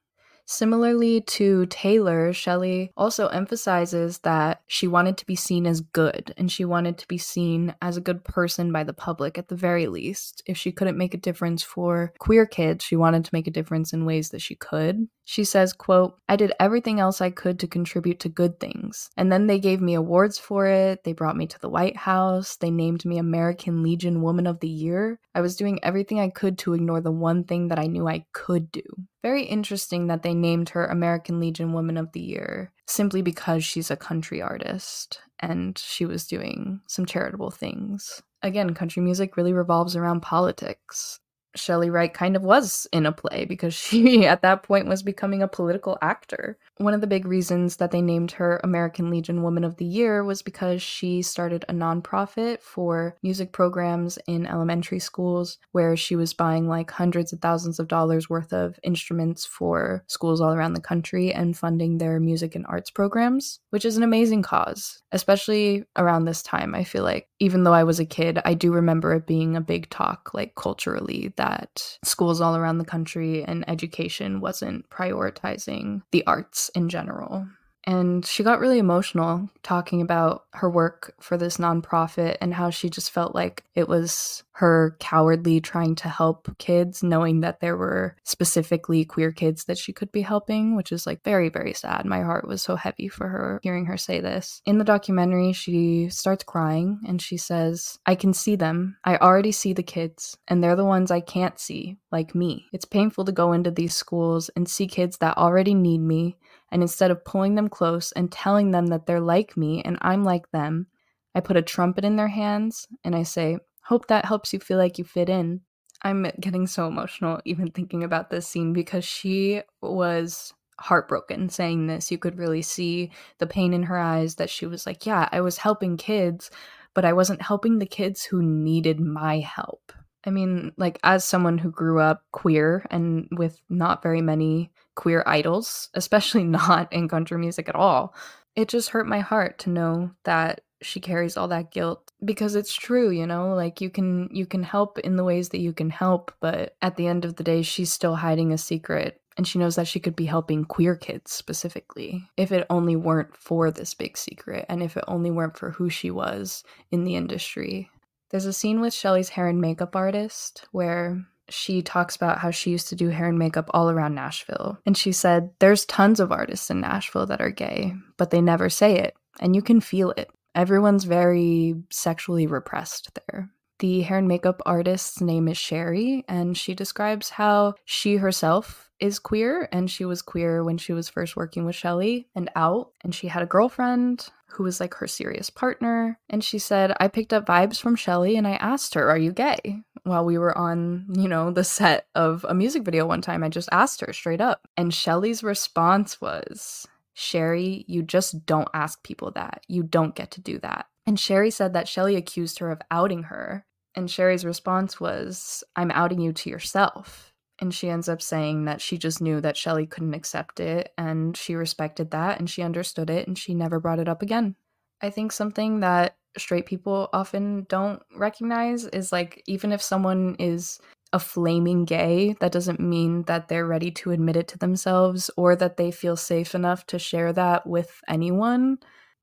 [0.51, 6.51] Similarly to Taylor, Chely also emphasizes that she wanted to be seen as good and
[6.51, 9.87] she wanted to be seen as a good person by the public at the very
[9.87, 10.43] least.
[10.45, 13.93] If she couldn't make a difference for queer kids, she wanted to make a difference
[13.93, 15.07] in ways that she could.
[15.23, 19.09] She says, quote, I did everything else I could to contribute to good things.
[19.15, 21.05] And then they gave me awards for it.
[21.05, 22.57] They brought me to the White House.
[22.57, 25.17] They named me American Legion Woman of the Year.
[25.33, 28.25] I was doing everything I could to ignore the one thing that I knew I
[28.33, 28.83] could do.
[29.21, 33.91] Very interesting that they named her American Legion Woman of the Year simply because she's
[33.91, 38.21] a country artist and she was doing some charitable things.
[38.41, 41.19] Again, country music really revolves around politics.
[41.55, 45.41] Chely Wright kind of was in a play because she, at that point, was becoming
[45.41, 46.57] a political actor.
[46.81, 50.23] One of the big reasons that they named her American Legion Woman of the Year
[50.23, 56.33] was because she started a nonprofit for music programs in elementary schools where she was
[56.33, 60.81] buying like hundreds of thousands of dollars worth of instruments for schools all around the
[60.81, 66.25] country and funding their music and arts programs, which is an amazing cause, especially around
[66.25, 66.73] this time.
[66.73, 69.61] I feel like even though I was a kid, I do remember it being a
[69.61, 76.25] big talk, like culturally, that schools all around the country and education wasn't prioritizing the
[76.25, 77.47] arts in general.
[77.85, 82.89] And she got really emotional talking about her work for this nonprofit and how she
[82.89, 88.15] just felt like it was her cowardly trying to help kids, knowing that there were
[88.23, 92.05] specifically queer kids that she could be helping, which is like very, very sad.
[92.05, 94.61] My heart was so heavy for her hearing her say this.
[94.65, 98.97] In the documentary, she starts crying and she says, I can see them.
[99.03, 102.67] I already see the kids, and they're the ones I can't see, like me.
[102.71, 106.37] It's painful to go into these schools and see kids that already need me
[106.71, 110.23] and instead of pulling them close and telling them that they're like me and I'm
[110.23, 110.87] like them,
[111.35, 114.77] I put a trumpet in their hands and I say, Hope that helps you feel
[114.77, 115.61] like you fit in.
[116.03, 122.11] I'm getting so emotional even thinking about this scene because she was heartbroken saying this.
[122.11, 125.41] You could really see the pain in her eyes that she was like, Yeah, I
[125.41, 126.49] was helping kids,
[126.93, 129.91] but I wasn't helping the kids who needed my help.
[130.25, 135.23] I mean, like, as someone who grew up queer and with not very many queer
[135.25, 138.13] idols, especially not in country music at all,
[138.55, 142.73] it just hurt my heart to know that she carries all that guilt because it's
[142.73, 143.53] true you know?
[143.53, 146.97] Like you can you can help in the ways that you can help but at
[146.97, 149.99] the end of the day she's still hiding a secret and she knows that she
[149.99, 154.83] could be helping queer kids specifically if it only weren't for this big secret and
[154.83, 157.89] if it only weren't for who she was in the industry
[158.31, 162.71] there's a scene with Chely's hair and makeup artist where she talks about how she
[162.71, 164.79] used to do hair and makeup all around Nashville.
[164.85, 168.69] And she said, There's tons of artists in Nashville that are gay, but they never
[168.69, 169.13] say it.
[169.39, 170.29] And you can feel it.
[170.55, 173.49] Everyone's very sexually repressed there.
[173.79, 179.17] The hair and makeup artist's name is Sherry, and she describes how she herself is
[179.17, 183.15] queer and she was queer when she was first working with Chely and out and
[183.15, 187.33] she had a girlfriend who was like her serious partner and she said I picked
[187.33, 191.05] up vibes from Chely and I asked her are you gay while we were on
[191.15, 194.41] you know the set of a music video one time I just asked her straight
[194.41, 194.67] up.
[194.77, 199.63] And Chely's response was Sherry you just don't ask people that.
[199.67, 203.23] You don't get to do that and Sherry said that Chely accused her of outing
[203.23, 207.30] her and Sherry's response was I'm outing you to yourself
[207.61, 211.37] and she ends up saying that she just knew that Chely couldn't accept it and
[211.37, 214.55] she respected that and she understood it and she never brought it up again.
[215.01, 220.79] I think something that straight people often don't recognize is like even if someone is
[221.13, 225.55] a flaming gay, that doesn't mean that they're ready to admit it to themselves or
[225.55, 228.79] that they feel safe enough to share that with anyone.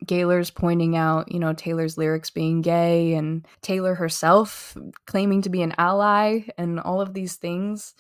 [0.06, 4.76] Gaylor's pointing out, you know, Taylor's lyrics being gay and Taylor herself
[5.06, 7.94] claiming to be an ally and all of these things.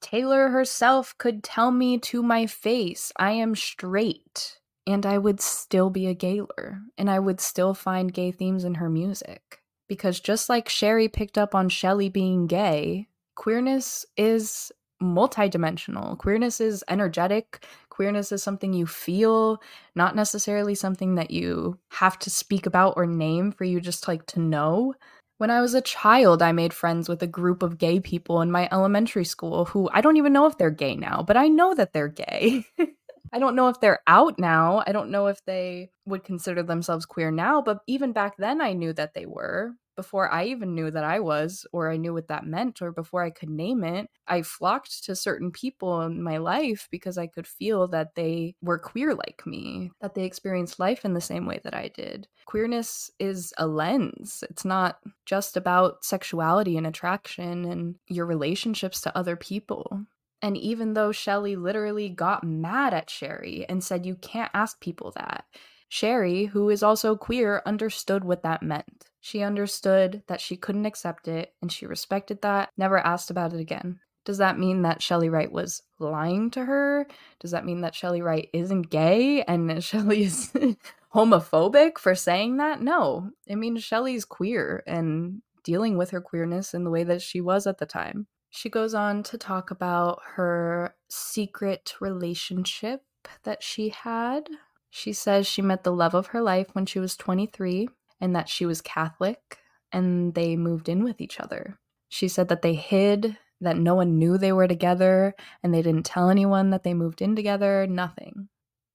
[0.00, 5.90] Taylor herself could tell me to my face, I am straight, and I would still
[5.90, 9.60] be a Gaylor, and I would still find gay themes in her music.
[9.88, 14.72] Because just like Sherry picked up on Chely being gay, queerness is
[15.02, 16.16] multidimensional.
[16.18, 17.64] Queerness is energetic.
[17.88, 19.60] Queerness is something you feel,
[19.94, 24.26] not necessarily something that you have to speak about or name for you just like
[24.26, 24.94] to know.
[25.40, 28.50] When I was a child, I made friends with a group of gay people in
[28.50, 31.72] my elementary school who I don't even know if they're gay now, but I know
[31.76, 32.66] that they're gay.
[33.32, 34.84] I don't know if they're out now.
[34.86, 38.74] I don't know if they would consider themselves queer now, but even back then I
[38.74, 42.28] knew that they were before I even knew that I was, or I knew what
[42.28, 46.38] that meant, or before I could name it, I flocked to certain people in my
[46.38, 51.04] life because I could feel that they were queer like me, that they experienced life
[51.04, 52.28] in the same way that I did.
[52.46, 59.16] Queerness is a lens, it's not just about sexuality and attraction and your relationships to
[59.16, 60.06] other people.
[60.42, 65.12] And even though Chely literally got mad at Sherry and said, You can't ask people
[65.16, 65.44] that,
[65.88, 69.09] Sherry, who is also queer, understood what that meant.
[69.20, 73.60] She understood that she couldn't accept it and she respected that, never asked about it
[73.60, 74.00] again.
[74.24, 77.06] Does that mean that Chely Wright was lying to her?
[77.38, 80.52] Does that mean that Chely Wright isn't gay and Chely is
[81.14, 82.82] homophobic for saying that?
[82.82, 83.30] No.
[83.46, 87.66] It means Chely's queer and dealing with her queerness in the way that she was
[87.66, 88.26] at the time.
[88.50, 93.02] She goes on to talk about her secret relationship
[93.44, 94.48] that she had.
[94.88, 97.88] She says she met the love of her life when she was 23
[98.20, 99.58] and that she was Catholic
[99.92, 101.78] and they moved in with each other.
[102.08, 106.06] She said that they hid that no one knew they were together and they didn't
[106.06, 108.48] tell anyone that they moved in together, nothing.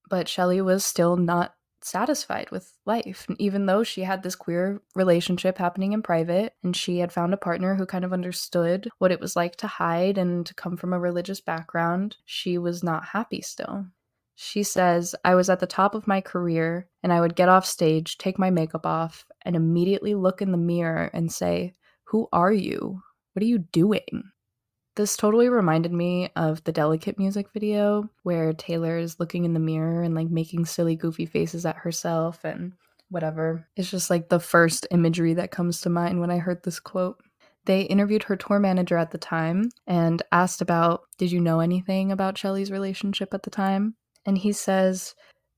[0.10, 3.28] But Chely was still not satisfied with life.
[3.38, 7.38] even though she had this queer relationship happening in private and she had found a
[7.38, 10.94] partner who kind of understood what it was like to hide and to come from
[10.94, 13.86] a religious background, she was not happy still.
[14.36, 17.66] She says, I was at the top of my career and I would get off
[17.66, 21.74] stage, take my makeup off, and immediately look in the mirror and say,
[22.06, 23.02] Who are you?
[23.34, 24.32] What are you doing?
[24.96, 29.60] This totally reminded me of the Delicate music video where Taylor is looking in the
[29.60, 32.74] mirror and like making silly, goofy faces at herself and
[33.10, 33.68] whatever.
[33.76, 37.22] It's just like the first imagery that comes to mind when I heard this quote.
[37.66, 42.12] They interviewed her tour manager at the time and asked about, Did you know anything
[42.12, 43.96] about Chely's relationship at the time?
[44.26, 45.16] And he says,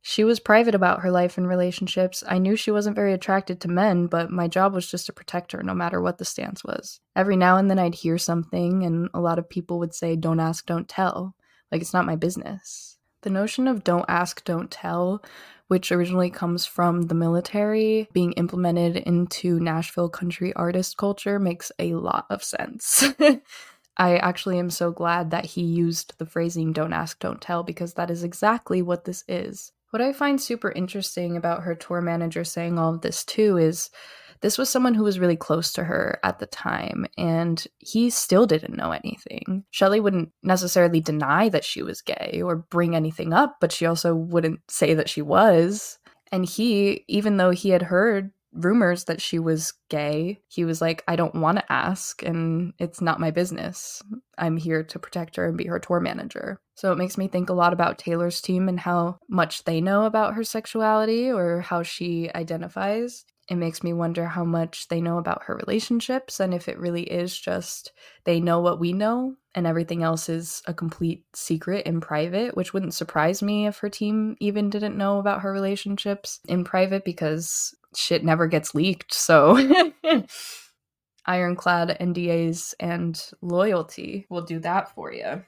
[0.09, 2.23] she was private about her life and relationships.
[2.25, 5.51] I knew she wasn't very attracted to men, but my job was just to protect
[5.51, 7.01] her no matter what the stance was.
[7.13, 10.39] Every now and then I'd hear something, and a lot of people would say, Don't
[10.39, 11.35] ask, don't tell.
[11.73, 12.97] Like, it's not my business.
[13.23, 15.21] The notion of don't ask, don't tell,
[15.67, 21.95] which originally comes from the military, being implemented into Nashville country artist culture, makes a
[21.95, 23.03] lot of sense.
[23.97, 27.95] I actually am so glad that he used the phrasing don't ask, don't tell, because
[27.95, 29.71] that is exactly what this is.
[29.89, 33.89] What I find super interesting about her tour manager saying all of this too is
[34.41, 38.45] this was someone who was really close to her at the time, and he still
[38.45, 39.63] didn't know anything.
[39.71, 44.13] Chely wouldn't necessarily deny that she was gay or bring anything up, but she also
[44.13, 45.97] wouldn't say that she was.
[46.31, 51.03] And he, even though he had heard rumors that she was gay, he was like,
[51.07, 54.01] I don't want to ask, and it's not my business.
[54.37, 56.59] I'm here to protect her and be her tour manager.
[56.75, 60.05] So it makes me think a lot about Taylor's team and how much they know
[60.05, 63.25] about her sexuality or how she identifies.
[63.49, 67.03] It makes me wonder how much they know about her relationships and if it really
[67.03, 67.93] is just
[68.25, 72.73] they know what we know and everything else is a complete secret in private, which
[72.73, 77.73] wouldn't surprise me if her team even didn't know about her relationships in private because
[77.97, 79.13] shit never gets leaked.
[79.13, 79.57] So
[81.25, 85.43] ironclad NDAs and loyalty will do that for you.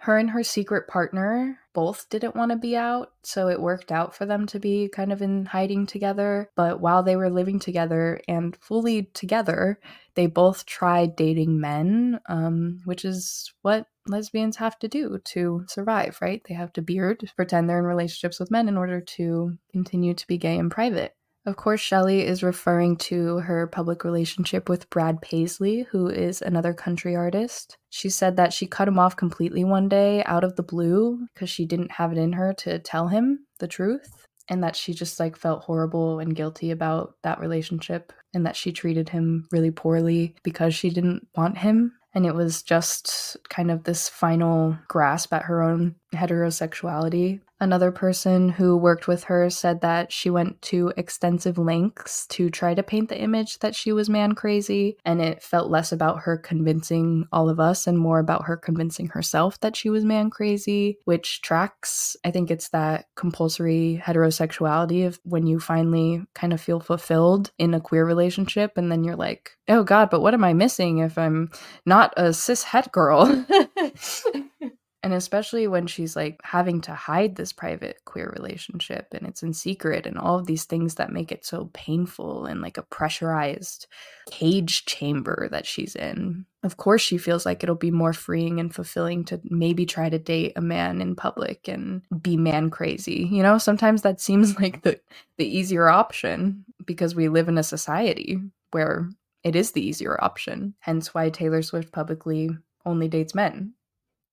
[0.00, 4.14] Her and her secret partner both didn't want to be out, so it worked out
[4.14, 6.50] for them to be kind of in hiding together.
[6.54, 9.80] But while they were living together and fully together,
[10.14, 16.18] they both tried dating men, um, which is what lesbians have to do to survive,
[16.22, 16.42] right?
[16.48, 20.26] They have to beard, pretend they're in relationships with men in order to continue to
[20.28, 21.14] be gay in private.
[21.48, 26.74] Of course, Chely is referring to her public relationship with Brad Paisley, who is another
[26.74, 27.78] country artist.
[27.88, 31.48] She said that she cut him off completely one day out of the blue because
[31.48, 35.18] she didn't have it in her to tell him the truth and that she just
[35.18, 40.34] like felt horrible and guilty about that relationship and that she treated him really poorly
[40.42, 45.44] because she didn't want him and it was just kind of this final grasp at
[45.44, 51.58] her own heterosexuality Another person who worked with her said that she went to extensive
[51.58, 55.70] lengths to try to paint the image that she was man crazy, and it felt
[55.70, 59.90] less about her convincing all of us and more about her convincing herself that she
[59.90, 62.16] was man crazy, which tracks.
[62.24, 67.74] I think it's that compulsory heterosexuality of when you finally kind of feel fulfilled in
[67.74, 71.18] a queer relationship, and then you're like, oh God, but what am I missing if
[71.18, 71.50] I'm
[71.84, 73.44] not a cis het girl?
[75.02, 79.52] And especially when she's like having to hide this private queer relationship and it's in
[79.52, 83.86] secret and all of these things that make it so painful and like a pressurized
[84.28, 86.46] cage chamber that she's in.
[86.64, 90.18] Of course, she feels like it'll be more freeing and fulfilling to maybe try to
[90.18, 93.28] date a man in public and be man crazy.
[93.30, 94.98] You know, sometimes that seems like the,
[95.36, 98.40] the easier option because we live in a society
[98.72, 99.08] where
[99.44, 100.74] it is the easier option.
[100.80, 102.50] Hence why Taylor Swift publicly
[102.84, 103.74] only dates men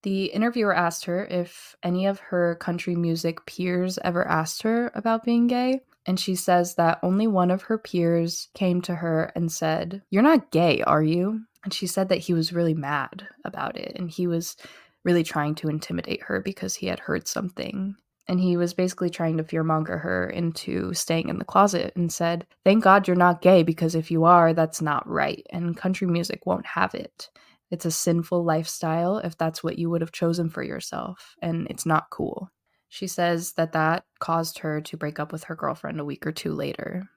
[0.06, 5.24] the interviewer asked her if any of her country music peers ever asked her about
[5.24, 5.82] being gay.
[6.06, 10.22] And she says that only one of her peers came to her and said, You're
[10.22, 11.42] not gay, are you?
[11.64, 13.94] And she said that he was really mad about it.
[13.96, 14.56] And he was
[15.04, 17.96] really trying to intimidate her because he had heard something.
[18.28, 22.46] And he was basically trying to fearmonger her into staying in the closet and said,
[22.64, 25.44] Thank God you're not gay because if you are, that's not right.
[25.50, 27.30] And country music won't have it.
[27.72, 31.86] It's a sinful lifestyle if that's what you would have chosen for yourself, and it's
[31.86, 32.52] not cool.
[32.90, 36.32] She says that that caused her to break up with her girlfriend a week or
[36.32, 37.10] two later.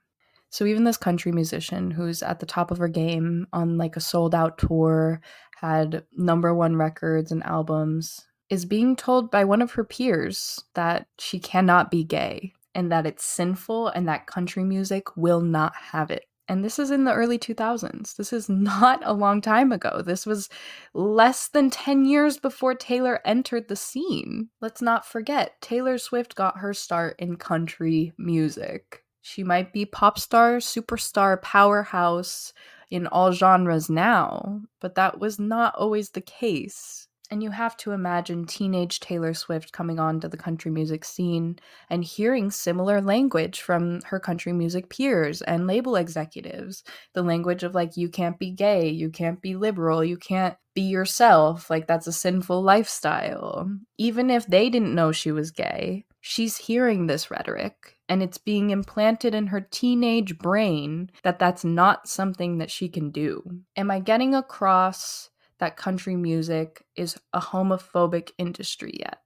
[0.51, 4.01] So even this country musician who's at the top of her game on like a
[4.01, 5.20] sold out tour,
[5.61, 11.07] had number 1 records and albums, is being told by one of her peers that
[11.18, 16.11] she cannot be gay and that it's sinful and that country music will not have
[16.11, 16.24] it.
[16.49, 18.16] And this is in the early 2000s.
[18.16, 20.01] This is not a long time ago.
[20.03, 20.49] This was
[20.94, 24.49] less than 10 years before Taylor entered the scene.
[24.62, 29.05] Let's not forget, Taylor Swift got her start in country music.
[29.20, 32.55] She might be pop star, superstar, powerhouse
[32.90, 37.07] in all genres now, but that was not always the case.
[37.31, 41.59] And you have to imagine teenage Taylor Swift coming onto the country music scene
[41.91, 46.83] and hearing similar language from her country music peers and label executives.
[47.12, 50.83] The language of, like, you can't be gay, you can't be liberal, you can't be
[50.83, 53.70] yourself, like, that's a sinful lifestyle.
[53.99, 58.70] Even if they didn't know she was gay, she's hearing this rhetoric and it's being
[58.70, 63.43] implanted in her teenage brain that that's not something that she can do.
[63.76, 65.29] Am I getting across?
[65.59, 69.20] That country music is a homophobic industry yet.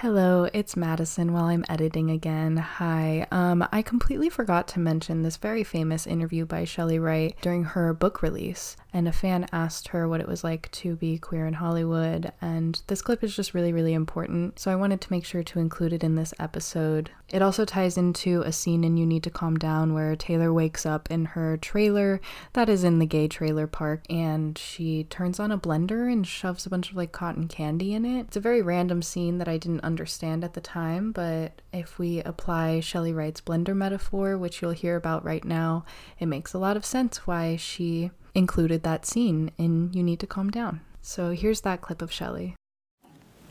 [0.00, 2.58] Hello, it's Madison while I'm editing again.
[2.58, 3.26] Hi.
[3.30, 7.94] Um, I completely forgot to mention this very famous interview by Chely Wright during her
[7.94, 11.54] book release and a fan asked her what it was like to be queer in
[11.54, 12.32] Hollywood.
[12.40, 14.58] And this clip is just really, really important.
[14.58, 17.10] So I wanted to make sure to include it in this episode.
[17.28, 20.86] It also ties into a scene in You Need to Calm Down where Taylor wakes
[20.86, 22.20] up in her trailer
[22.54, 26.64] that is in the gay trailer park and she turns on a blender and shoves
[26.64, 28.28] a bunch of like cotton candy in it.
[28.28, 32.20] It's a very random scene that I didn't understand at the time, but if we
[32.22, 35.84] apply Chely Wright's blender metaphor, which you'll hear about right now,
[36.18, 40.26] it makes a lot of sense why she included that scene in You Need to
[40.26, 40.80] Calm Down.
[41.00, 42.54] So here's that clip of Chely.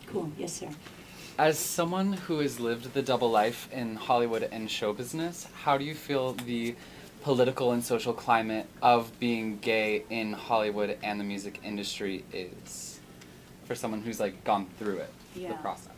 [0.08, 0.70] Cool, yes, sir.
[1.38, 5.84] As someone who has lived the double life in Hollywood and show business, how do
[5.84, 6.76] you feel the
[7.24, 13.00] political and social climate of being gay in Hollywood and the music industry is
[13.66, 15.50] for someone who's like gone through it, Yeah.
[15.50, 15.95] the process?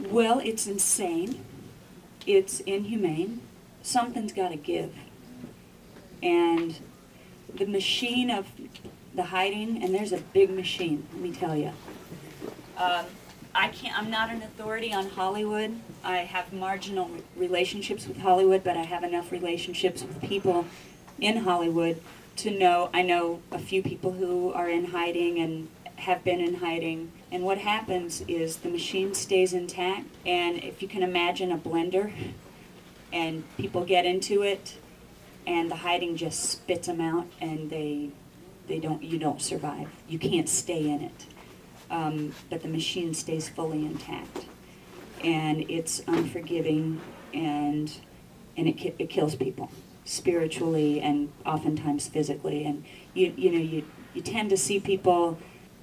[0.00, 1.44] Well, it's insane.
[2.26, 3.40] It's inhumane.
[3.82, 4.94] Something's got to give.
[6.22, 6.78] And
[7.54, 8.46] the machine of
[9.14, 11.72] the hiding, and there's a big machine, let me tell you.
[12.76, 13.06] Um,
[13.54, 15.76] I can't, I'm not an authority on Hollywood.
[16.02, 20.64] I have marginal relationships with Hollywood, but I have enough relationships with people
[21.20, 22.00] in Hollywood
[22.36, 26.54] to know, I know a few people who are in hiding and have been in
[26.56, 27.12] hiding.
[27.32, 32.12] And what happens is the machine stays intact, and if you can imagine a blender,
[33.12, 34.76] and people get into it,
[35.46, 38.10] and the hiding just spits them out, and they,
[38.68, 39.88] they don't, you don't survive.
[40.08, 41.26] You can't stay in it
[41.92, 44.46] um, but the machine stays fully intact.
[45.22, 47.00] And it's unforgiving
[47.32, 47.92] and,
[48.56, 49.70] and it, ki- it kills people
[50.04, 52.64] spiritually and oftentimes physically.
[52.64, 55.38] And you, you know, you, you tend to see people,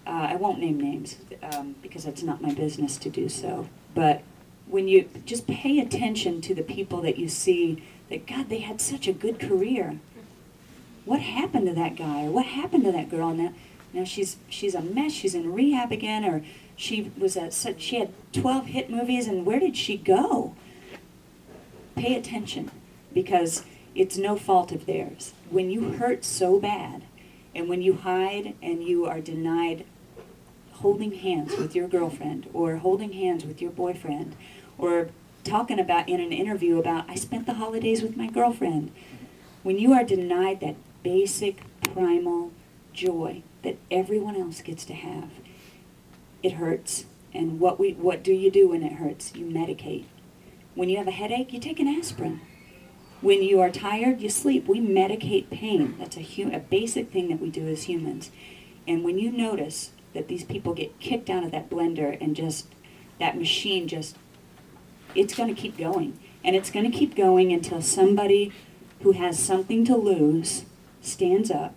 [0.09, 4.23] uh, I won't name names um, because it's not my business to do so, but
[4.67, 8.81] when you just pay attention to the people that you see that, God, they had
[8.81, 9.99] such a good career.
[11.05, 13.53] What happened to that guy or what happened to that girl now?
[13.93, 15.11] Now she's she's a mess.
[15.11, 16.43] She's in rehab again, or
[16.75, 20.55] she was a such she had twelve hit movies, and where did she go?
[21.95, 22.71] Pay attention,
[23.13, 23.63] because
[23.95, 25.33] it's no fault of theirs.
[25.49, 27.03] When you hurt so bad,
[27.55, 29.85] and when you hide and you are denied
[30.81, 34.35] holding hands with your girlfriend, or holding hands with your boyfriend,
[34.77, 35.09] or
[35.43, 38.91] talking about in an interview about I spent the holidays with my girlfriend.
[39.63, 42.51] When you are denied that basic primal
[42.93, 45.29] joy that everyone else gets to have.
[46.43, 47.05] It hurts.
[47.33, 49.35] And what we what do you do when it hurts?
[49.35, 50.05] You medicate.
[50.75, 52.41] When you have a headache, you take an aspirin.
[53.21, 54.67] When you are tired, you sleep.
[54.67, 55.95] We medicate pain.
[55.99, 58.31] That's a a basic thing that we do as humans.
[58.87, 62.67] And when you notice that these people get kicked out of that blender and just
[63.19, 64.15] that machine just
[65.15, 66.19] it's going to keep going.
[66.43, 68.53] And it's going to keep going until somebody
[69.01, 70.65] who has something to lose
[71.01, 71.75] stands up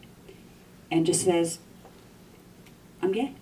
[0.90, 1.58] and just says,
[3.00, 3.34] I'm gay.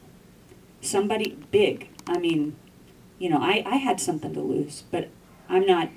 [0.81, 1.89] Somebody big.
[2.07, 2.57] I mean,
[3.19, 5.09] you know, I, I had something to lose, but
[5.49, 5.91] I'm not.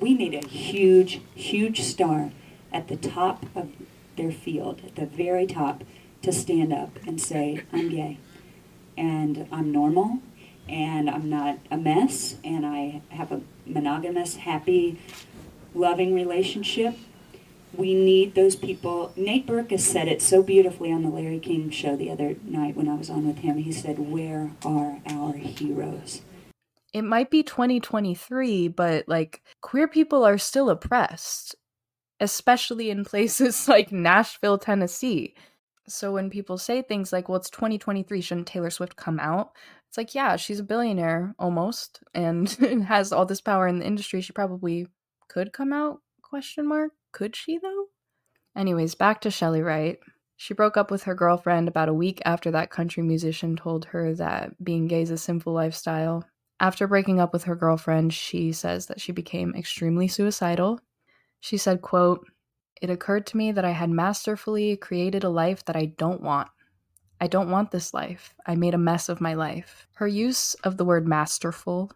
[0.00, 2.32] We need a huge, huge star
[2.72, 3.70] at the top of
[4.16, 5.84] their field, at the very top,
[6.22, 8.18] to stand up and say, I'm gay.
[8.96, 10.18] And I'm normal,
[10.68, 14.98] and I'm not a mess, and I have a monogamous, happy,
[15.74, 16.96] loving relationship,
[17.74, 19.12] we need those people.
[19.16, 22.88] Nate Berkus said it so beautifully on the Larry King show the other night when
[22.88, 23.58] I was on with him.
[23.58, 26.22] He said, Where are our heroes?
[26.92, 31.54] It might be 2023, but like queer people are still oppressed,
[32.18, 35.34] especially in places like Nashville, Tennessee.
[35.90, 39.52] So when people say things like, well, it's 2023, shouldn't Taylor Swift come out?
[39.88, 42.48] It's like, yeah, she's a billionaire almost and
[42.88, 44.20] has all this power in the industry.
[44.20, 44.86] She probably
[45.28, 47.86] could come out question mark could she though
[48.58, 49.98] Anyways, back to Chely Wright.
[50.36, 54.14] She broke up with her girlfriend about a week after that country musician told her
[54.14, 56.24] that being gay is a sinful lifestyle.
[56.58, 60.80] After breaking up with her girlfriend, she says that she became extremely suicidal.
[61.38, 62.26] She said, quote,
[62.80, 66.48] "It occurred to me that I had masterfully created a life that I don't want.
[67.20, 68.34] I don't want this life.
[68.46, 71.90] I made a mess of my life." Her use of the word masterful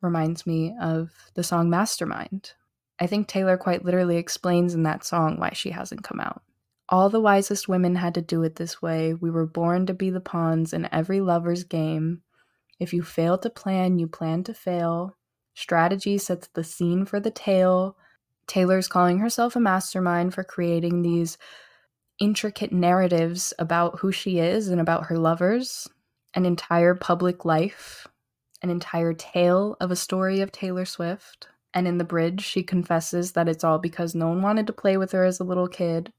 [0.00, 2.54] reminds me of the song Mastermind.
[3.00, 6.42] I think Taylor quite literally explains in that song why she hasn't come out.
[6.88, 9.14] All the wisest women had to do it this way.
[9.14, 12.22] We were born to be the pawns in every lover's game.
[12.80, 15.16] If you fail to plan, you plan to fail.
[15.54, 17.96] Strategy sets the scene for the tale.
[18.48, 21.38] Taylor's calling herself a mastermind for creating these
[22.18, 25.88] intricate narratives about who she is and about her lovers,
[26.34, 28.08] an entire public life,
[28.62, 31.48] an entire tale of a story of Taylor Swift.
[31.74, 34.96] And in the bridge, she confesses that it's all because no one wanted to play
[34.96, 36.12] with her as a little kid.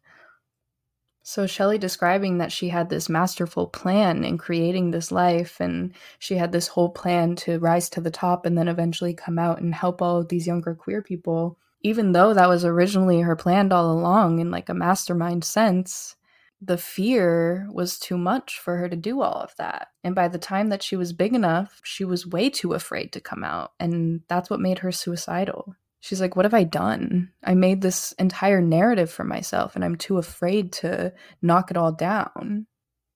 [1.24, 6.36] So, Chely describing that she had this masterful plan in creating this life, and she
[6.36, 9.76] had this whole plan to rise to the top and then eventually come out and
[9.76, 13.92] help all of these younger queer people, even though that was originally her plan all
[13.92, 16.16] along in like a mastermind sense,
[16.62, 19.88] the fear was too much for her to do all of that.
[20.04, 23.22] And by the time that she was big enough, she was way too afraid to
[23.22, 23.72] come out.
[23.80, 25.76] And that's what made her suicidal.
[26.02, 27.32] She's like, What have I done?
[27.44, 31.92] I made this entire narrative for myself and I'm too afraid to knock it all
[31.92, 32.68] down.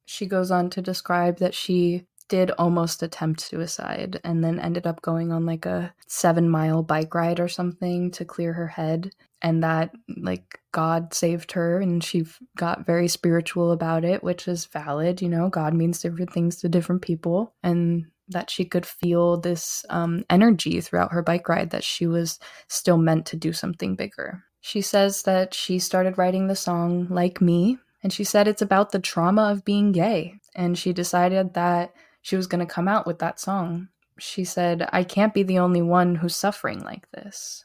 [0.06, 5.02] She goes on to describe that she did almost attempt suicide and then ended up
[5.02, 9.12] going on like a seven mile bike ride or something to clear her head.
[9.42, 14.66] And that, like, God saved her and she got very spiritual about it, which is
[14.66, 15.22] valid.
[15.22, 17.54] You know, God means different things to different people.
[17.62, 22.40] And that she could feel this um, energy throughout her bike ride that she was
[22.68, 24.44] still meant to do something bigger.
[24.62, 28.92] She says that she started writing the song Like Me, and she said it's about
[28.92, 30.36] the trauma of being gay.
[30.56, 31.94] And she decided that
[32.24, 33.90] she was going to come out with that song.
[34.18, 37.64] She said, I can't be the only one who's suffering like this.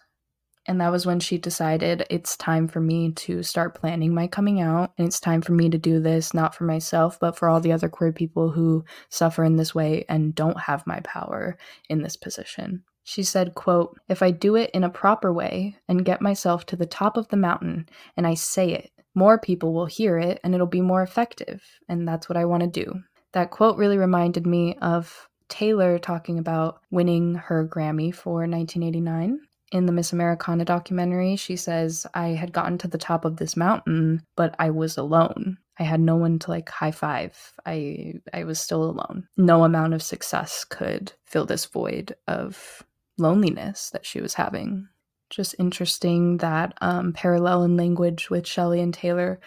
[0.66, 4.60] And that was when she decided it's time for me to start planning my coming
[4.60, 4.92] out.
[4.98, 7.72] And it's time for me to do this, not for myself, but for all the
[7.72, 11.56] other queer people who suffer in this way and don't have my power
[11.88, 12.82] in this position.
[13.04, 16.76] She said, quote, If I do it in a proper way and get myself to
[16.76, 20.54] the top of the mountain and I say it, more people will hear it and
[20.54, 21.62] it'll be more effective.
[21.88, 23.00] And that's what I want to do.
[23.32, 29.40] That quote really reminded me of Taylor talking about winning her Grammy for 1989
[29.72, 33.56] in the Miss Americana documentary, she says, I had gotten to the top of this
[33.56, 35.58] mountain, but I was alone.
[35.78, 37.52] I had no one to like high five.
[37.64, 39.28] I I was still alone.
[39.36, 42.82] No amount of success could fill this void of
[43.16, 44.88] loneliness that she was having.
[45.30, 49.38] Just interesting that um, parallel in language with Chely and Taylor,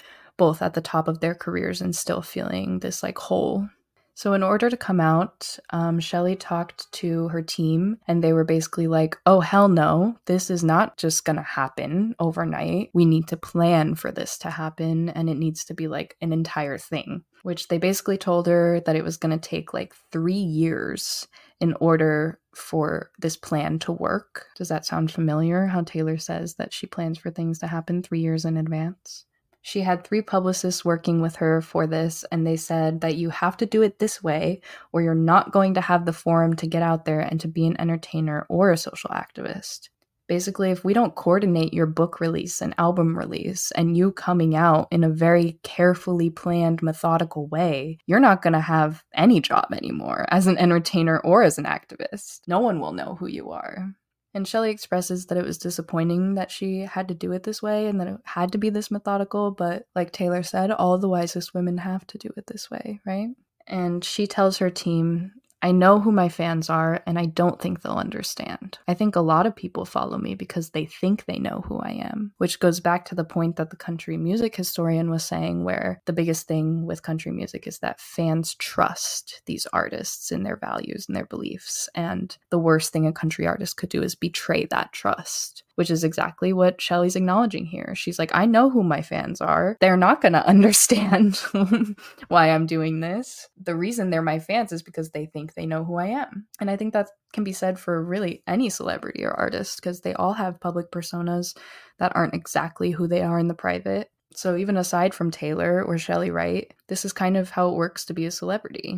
[0.42, 3.70] both at the top of their careers and still feeling this like hole
[4.14, 8.44] so, in order to come out, um, Chely talked to her team, and they were
[8.44, 12.90] basically like, oh, hell no, this is not just gonna happen overnight.
[12.94, 16.34] We need to plan for this to happen, and it needs to be like an
[16.34, 17.24] entire thing.
[17.44, 21.28] Which they basically told her that it was gonna take like three years
[21.60, 24.48] in order for this plan to work.
[24.56, 25.66] Does that sound familiar?
[25.66, 29.26] How Taylor says that she plans for things to happen three years in advance?
[29.62, 33.58] She had three publicists working with her for this, and they said that you have
[33.58, 36.82] to do it this way, or you're not going to have the forum to get
[36.82, 39.90] out there and to be an entertainer or a social activist.
[40.28, 44.88] Basically, if we don't coordinate your book release and album release and you coming out
[44.90, 50.26] in a very carefully planned, methodical way, you're not going to have any job anymore
[50.30, 52.40] as an entertainer or as an activist.
[52.48, 53.94] No one will know who you are.
[54.34, 57.88] And Chely expresses that it was disappointing that she had to do it this way
[57.88, 61.54] and that it had to be this methodical, but like Taylor said, all the wisest
[61.54, 63.30] women have to do it this way, right?
[63.68, 67.82] And she tells her team I know who my fans are, and I don't think
[67.82, 68.80] they'll understand.
[68.88, 71.92] I think a lot of people follow me because they think they know who I
[71.92, 76.02] am, which goes back to the point that the country music historian was saying, where
[76.06, 81.06] the biggest thing with country music is that fans trust these artists in their values
[81.08, 81.88] and their beliefs.
[81.94, 86.04] And the worst thing a country artist could do is betray that trust which is
[86.04, 87.96] exactly what Chely's acknowledging here.
[87.96, 89.78] She's like, I know who my fans are.
[89.82, 91.38] They're not going to understand
[92.28, 93.48] why I'm doing this.
[93.60, 96.48] The reason they're my fans is because they think they know who I am.
[96.60, 100.14] And I think that can be said for really any celebrity or artist because they
[100.14, 101.56] all have public personas
[102.00, 104.10] that aren't exactly who they are in the private.
[104.34, 108.06] So even aside from Taylor or Chely Wright, this is kind of how it works
[108.06, 108.98] to be a celebrity.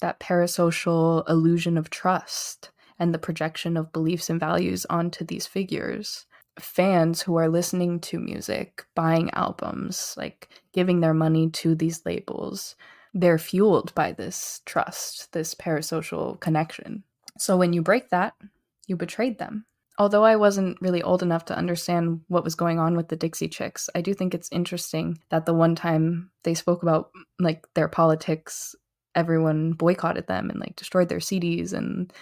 [0.00, 6.26] That parasocial illusion of trust and the projection of beliefs and values onto these figures.
[6.58, 12.76] fans who are listening to music, buying albums, like giving their money to these labels,
[13.14, 17.04] they're fueled by this trust, this parasocial connection.
[17.38, 18.34] So when you break that,
[18.86, 19.64] you betrayed them.
[19.96, 23.48] Although I wasn't really old enough to understand what was going on with the Dixie
[23.48, 27.86] Chicks, I do think it's interesting that the one time they spoke about like their
[27.86, 28.74] politics,
[29.14, 32.12] everyone boycotted them and like destroyed their CDs and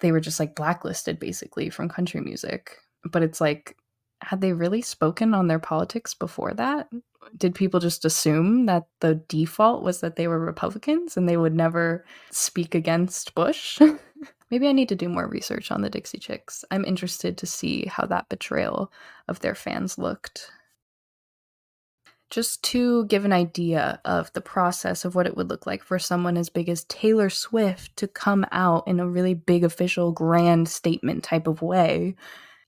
[0.00, 2.76] they were just like blacklisted basically from country music.
[3.10, 3.76] But it's like
[4.22, 6.88] had they really spoken on their politics before that?
[7.36, 11.54] Did people just assume that the default was that they were Republicans and they would
[11.54, 13.80] never speak against Bush?
[14.50, 16.64] Maybe I need to do more research on the Dixie Chicks.
[16.70, 18.92] I'm interested to see how that betrayal
[19.28, 20.50] of their fans looked.
[22.30, 25.98] Just to give an idea of the process of what it would look like for
[25.98, 30.68] someone as big as Taylor Swift to come out in a really big official grand
[30.68, 32.14] statement type of way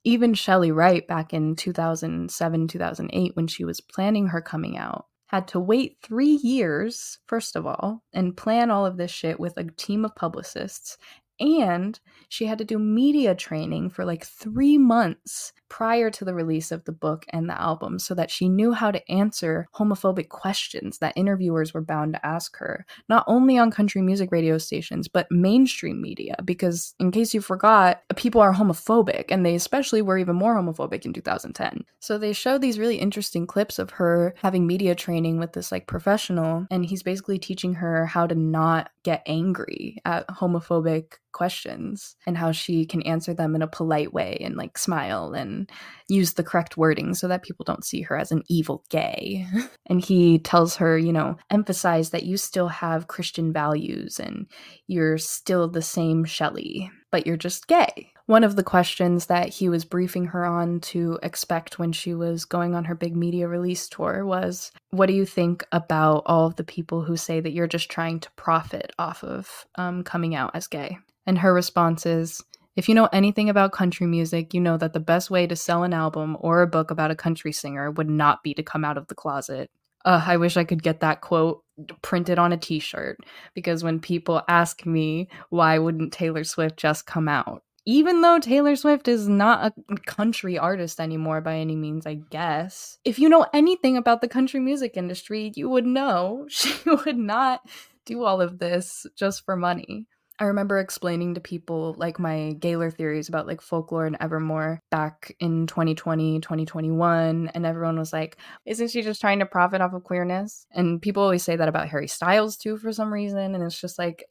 [0.05, 5.49] even Chely Wright back in 2007, 2008, when she was planning her coming out, had
[5.49, 9.65] to wait three years, first of all, and plan all of this shit with a
[9.65, 10.99] team of publicists.
[11.41, 11.99] And
[12.29, 16.85] she had to do media training for like three months prior to the release of
[16.85, 21.13] the book and the album so that she knew how to answer homophobic questions that
[21.17, 26.01] interviewers were bound to ask her, not only on country music radio stations, but mainstream
[26.01, 26.37] media.
[26.45, 31.05] Because, in case you forgot, people are homophobic, and they especially were even more homophobic
[31.05, 31.85] in 2010.
[31.99, 35.89] So they showed these really interesting clips of her having media training with this like
[35.89, 42.39] professional, and he's basically teaching her how to not get angry at homophobic questions and
[42.39, 45.64] how she can answer them in a polite way and like smile and
[46.09, 49.47] use the correct wording so that people don't see her as an evil gay.
[49.87, 54.47] and he tells her, you know, emphasize that you still have Christian values and
[54.87, 58.11] you're still the same Chely, but you're just gay.
[58.27, 62.47] One of the questions that he was briefing her on to expect when she was
[62.47, 66.57] going on her big media release tour was What do you think about all of
[66.57, 70.53] the people who say that you're just trying to profit off of um, coming out
[70.55, 70.97] as gay?
[71.27, 72.43] And her response is
[72.77, 75.85] If you know anything about country music, you know that the best way to sell
[75.85, 78.99] an album or a book about a country singer would not be to come out
[78.99, 79.71] of the closet.
[80.05, 81.63] I wish I could get that quote
[82.03, 83.19] printed on a t shirt
[83.55, 88.77] because when people ask me why wouldn't Taylor Swift just come out, even though Taylor
[88.77, 93.47] Swift is not a country artist anymore by any means, I guess, if you know
[93.53, 97.61] anything about the country music industry, you would know she would not
[98.05, 100.07] do all of this just for money.
[100.41, 105.35] I remember explaining to people like my Gaylor theories about like folklore and Evermore back
[105.39, 110.03] in 2020, 2021, and everyone was like, Isn't she just trying to profit off of
[110.03, 110.67] queerness?
[110.73, 113.55] And people always say that about Harry Styles too for some reason.
[113.55, 114.25] And it's just like,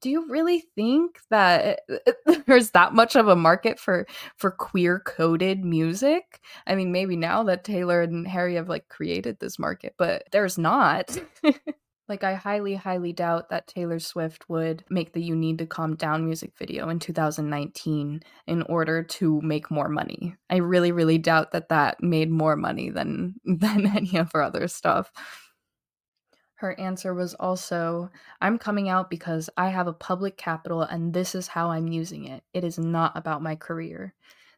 [0.00, 1.80] do you really think that
[2.46, 6.40] there's that much of a market for for queer coded music?
[6.66, 10.58] I mean, maybe now that Taylor and Harry have like created this market, but there's
[10.58, 11.16] not.
[12.08, 15.96] Like, I highly, highly doubt that Taylor Swift would make the You Need to Calm
[15.96, 20.36] Down music video in 2019 in order to make more money.
[20.50, 24.68] I really, really doubt that that made more money than, than any of her other
[24.68, 25.10] stuff.
[26.56, 31.34] Her answer was also I'm coming out because I have a public capital and this
[31.34, 32.42] is how I'm using it.
[32.52, 34.14] It is not about my career.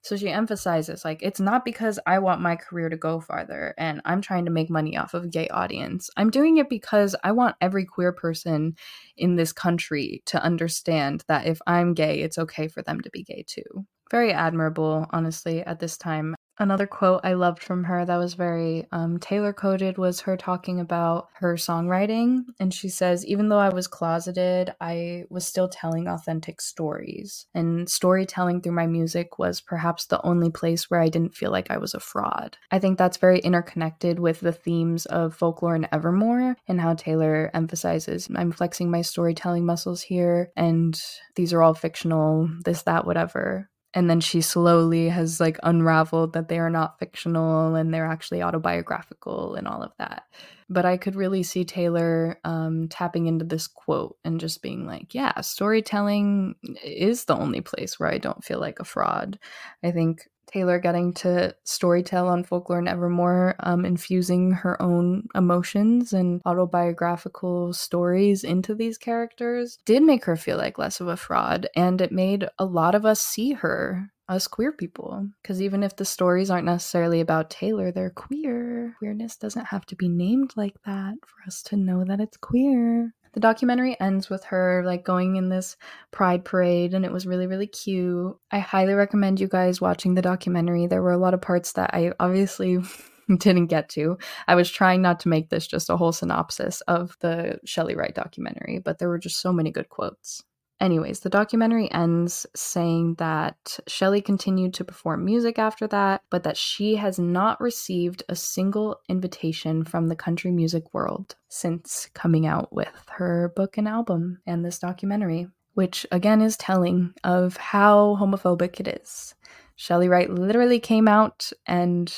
[0.07, 4.01] So she emphasizes like it's not because I want my career to go farther and
[4.05, 6.11] I'm trying to make money off of a gay audience.
[6.17, 8.77] I'm doing it because I want every queer person
[9.17, 13.25] in this country to understand that if I'm gay, it's okay for them to be
[13.25, 13.85] gay too.
[14.09, 16.36] Very admirable, honestly, at this time.
[16.59, 20.81] Another quote I loved from her that was very um, Taylor coded was her talking
[20.81, 22.45] about her songwriting.
[22.59, 27.47] And she says, even though I was closeted, I was still telling authentic stories.
[27.55, 31.71] And storytelling through my music was perhaps the only place where I didn't feel like
[31.71, 32.57] I was a fraud.
[32.71, 37.51] I think that's very interconnected with the themes of folklore and Evermore and how Taylor
[37.53, 41.01] emphasizes I'm flexing my storytelling muscles here, and
[41.35, 46.49] these are all fictional, this, that, whatever and then she slowly has like unraveled that
[46.49, 50.25] they are not fictional and they're actually autobiographical and all of that.
[50.69, 55.15] But i could really see taylor um, tapping into this quote and just being like
[55.15, 59.39] yeah storytelling is the only place where i don't feel like a fraud.
[59.83, 66.13] I think Taylor getting to storytell on Folklore and Evermore, um, infusing her own emotions
[66.13, 71.69] and autobiographical stories into these characters, did make her feel like less of a fraud.
[71.75, 75.29] And it made a lot of us see her us queer people.
[75.43, 78.97] Because even if the stories aren't necessarily about Taylor, they're queer.
[78.99, 83.15] Queerness doesn't have to be named like that for us to know that it's queer.
[83.37, 85.77] The documentary ends with her like going in this
[86.11, 88.35] pride parade and it was really really cute.
[88.51, 90.87] I highly recommend you guys watching the documentary.
[90.87, 92.79] There were a lot of parts that I obviously
[93.39, 94.17] didn't get to.
[94.49, 98.15] I was trying not to make this just a whole synopsis of the Chely Wright
[98.15, 100.43] documentary, but there were just so many good quotes.
[100.79, 106.59] Anyways, the documentary ends saying that Chely continued to perform music after that, but that
[106.59, 112.75] she has not received a single invitation from the country music world since coming out
[112.75, 118.79] with her book and album and this documentary, which again is telling of how homophobic
[118.79, 119.35] it is.
[119.79, 122.15] Chely Wright literally came out and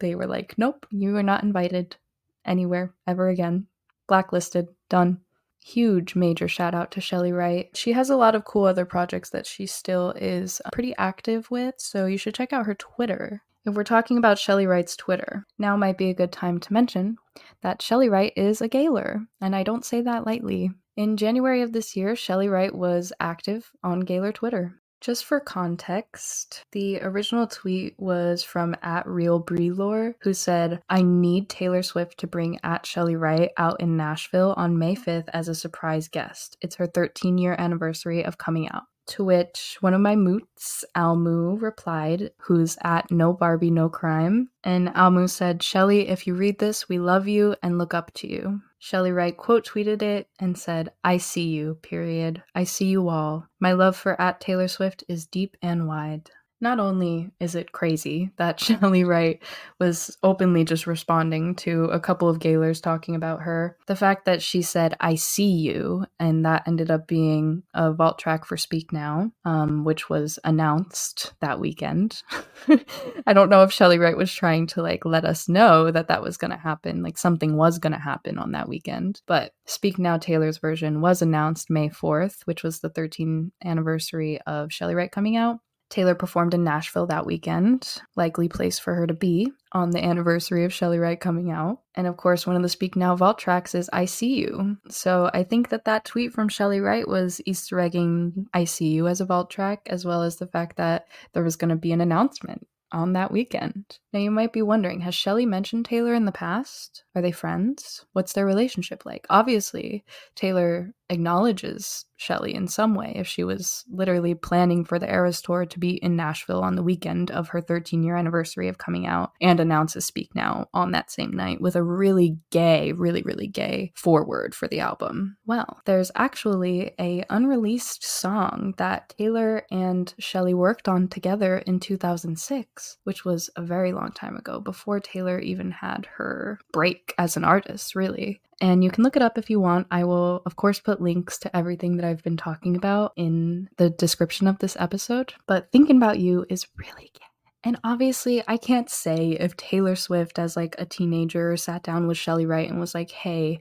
[0.00, 1.96] they were like, nope, you are not invited
[2.44, 3.66] anywhere ever again.
[4.08, 5.20] Blacklisted, done
[5.62, 7.68] huge major shout out to Chely Wright.
[7.74, 11.50] She has a lot of cool other projects that she still is uh, pretty active
[11.50, 13.42] with, so you should check out her Twitter.
[13.66, 17.16] If we're talking about Chely Wright's Twitter, now might be a good time to mention
[17.62, 20.70] that Chely Wright is a Gaylor, and I don't say that lightly.
[20.96, 24.79] In January of this year, Chely Wright was active on Gaylor Twitter.
[25.00, 31.48] Just for context, the original tweet was from at Real Breelore, who said, I need
[31.48, 35.54] Taylor Swift to bring at Chely Wright out in Nashville on May 5th as a
[35.54, 36.58] surprise guest.
[36.60, 38.84] It's her 13 year anniversary of coming out.
[39.10, 44.50] To which one of my moots, Almu, replied, who's at No Barbie, No Crime.
[44.62, 48.28] And Almu said, Chely, if you read this, we love you and look up to
[48.28, 48.60] you.
[48.80, 52.44] Chely Wright quote tweeted it and said, I see you, period.
[52.54, 53.48] I see you all.
[53.58, 56.30] My love for at Taylor Swift is deep and wide
[56.60, 59.42] not only is it crazy that Chely Wright
[59.78, 64.42] was openly just responding to a couple of Gaylors talking about her, the fact that
[64.42, 68.92] she said, I see you, and that ended up being a vault track for Speak
[68.92, 72.22] Now, um, which was announced that weekend.
[73.26, 76.22] I don't know if Chely Wright was trying to like let us know that that
[76.22, 79.22] was going to happen, like something was going to happen on that weekend.
[79.26, 84.70] But Speak Now Taylor's version was announced May 4th, which was the 13th anniversary of
[84.70, 85.60] Chely Wright coming out.
[85.90, 90.64] Taylor performed in Nashville that weekend, likely place for her to be on the anniversary
[90.64, 91.80] of Chely Wright coming out.
[91.94, 94.76] And of course, one of the Speak Now vault tracks is I See You.
[94.88, 99.08] So I think that that tweet from Chely Wright was Easter egging I See You
[99.08, 101.92] as a vault track, as well as the fact that there was going to be
[101.92, 103.98] an announcement on that weekend.
[104.12, 107.04] Now, you might be wondering has Chely mentioned Taylor in the past?
[107.14, 108.04] Are they friends?
[108.12, 109.26] What's their relationship like?
[109.30, 115.40] Obviously, Taylor acknowledges Chely in some way if she was literally planning for the Eras
[115.40, 119.06] tour to be in Nashville on the weekend of her 13 year anniversary of coming
[119.06, 123.46] out and announces Speak Now on that same night with a really gay, really, really
[123.46, 125.38] gay forward for the album.
[125.46, 132.98] Well, there's actually a unreleased song that Taylor and Chely worked on together in 2006,
[133.04, 137.44] which was a very long time ago before Taylor even had her break as an
[137.44, 138.42] artist, really.
[138.60, 139.86] And you can look it up if you want.
[139.90, 143.90] I will, of course, put links to everything that I've been talking about in the
[143.90, 145.32] description of this episode.
[145.46, 147.24] But Thinking About You is really gay.
[147.64, 152.18] And obviously, I can't say if Taylor Swift, as like a teenager, sat down with
[152.18, 153.60] Chely Wright and was like, hey,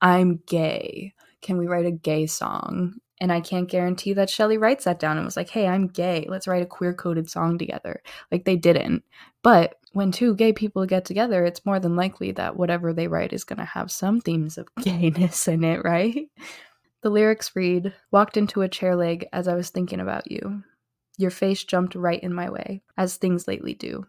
[0.00, 1.14] I'm gay.
[1.42, 2.94] Can we write a gay song?
[3.20, 6.26] And I can't guarantee that Chely Wright sat down and was like, hey, I'm gay.
[6.28, 8.02] Let's write a queer coded song together.
[8.32, 9.04] Like they didn't.
[9.42, 13.32] But when two gay people get together, it's more than likely that whatever they write
[13.32, 16.28] is going to have some themes of gayness in it, right?
[17.02, 20.62] The lyrics read Walked into a chair leg as I was thinking about you.
[21.18, 24.06] Your face jumped right in my way, as things lately do.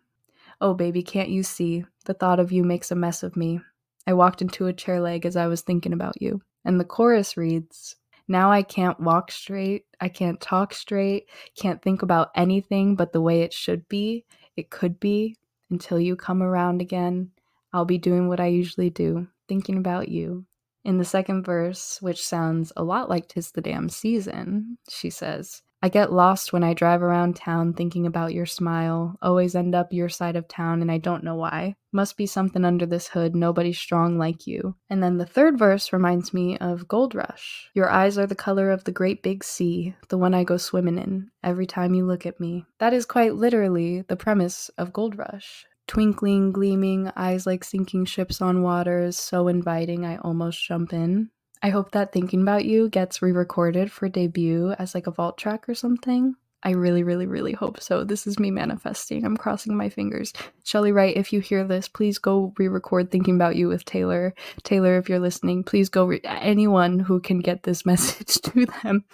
[0.59, 1.85] Oh, baby, can't you see?
[2.05, 3.59] The thought of you makes a mess of me.
[4.05, 6.41] I walked into a chair leg as I was thinking about you.
[6.63, 7.95] And the chorus reads
[8.27, 9.85] now I can't walk straight.
[9.99, 11.27] I can't talk straight.
[11.57, 14.23] Can't think about anything but the way it should be.
[14.55, 15.35] It could be
[15.71, 17.31] until you come around again.
[17.73, 20.45] I'll be doing what I usually do, thinking about you.
[20.83, 25.61] In the second verse, which sounds a lot like Tis the Damn Season, she says,
[25.83, 29.17] I get lost when I drive around town thinking about your smile.
[29.19, 31.75] Always end up your side of town, and I don't know why.
[31.91, 33.35] Must be something under this hood.
[33.35, 34.75] nobody strong like you.
[34.91, 37.71] And then the third verse reminds me of Gold Rush.
[37.73, 40.99] Your eyes are the color of the great big sea, the one I go swimming
[40.99, 42.65] in, every time you look at me.
[42.77, 45.65] That is quite literally the premise of Gold Rush.
[45.87, 51.31] Twinkling, gleaming, eyes like sinking ships on waters, so inviting I almost jump in.
[51.63, 55.37] I hope that Thinking About You gets re recorded for debut as like a vault
[55.37, 56.35] track or something.
[56.63, 58.03] I really, really, really hope so.
[58.03, 59.25] This is me manifesting.
[59.25, 60.31] I'm crossing my fingers.
[60.63, 64.33] Chely Wright, if you hear this, please go re record Thinking About You with Taylor.
[64.63, 66.05] Taylor, if you're listening, please go.
[66.05, 69.05] Re- anyone who can get this message to them,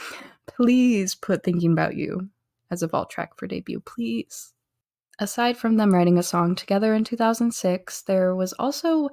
[0.45, 2.29] please put Thinking About You
[2.69, 4.53] as a vault track for debut, please.
[5.19, 9.09] Aside from them writing a song together in 2006, there was also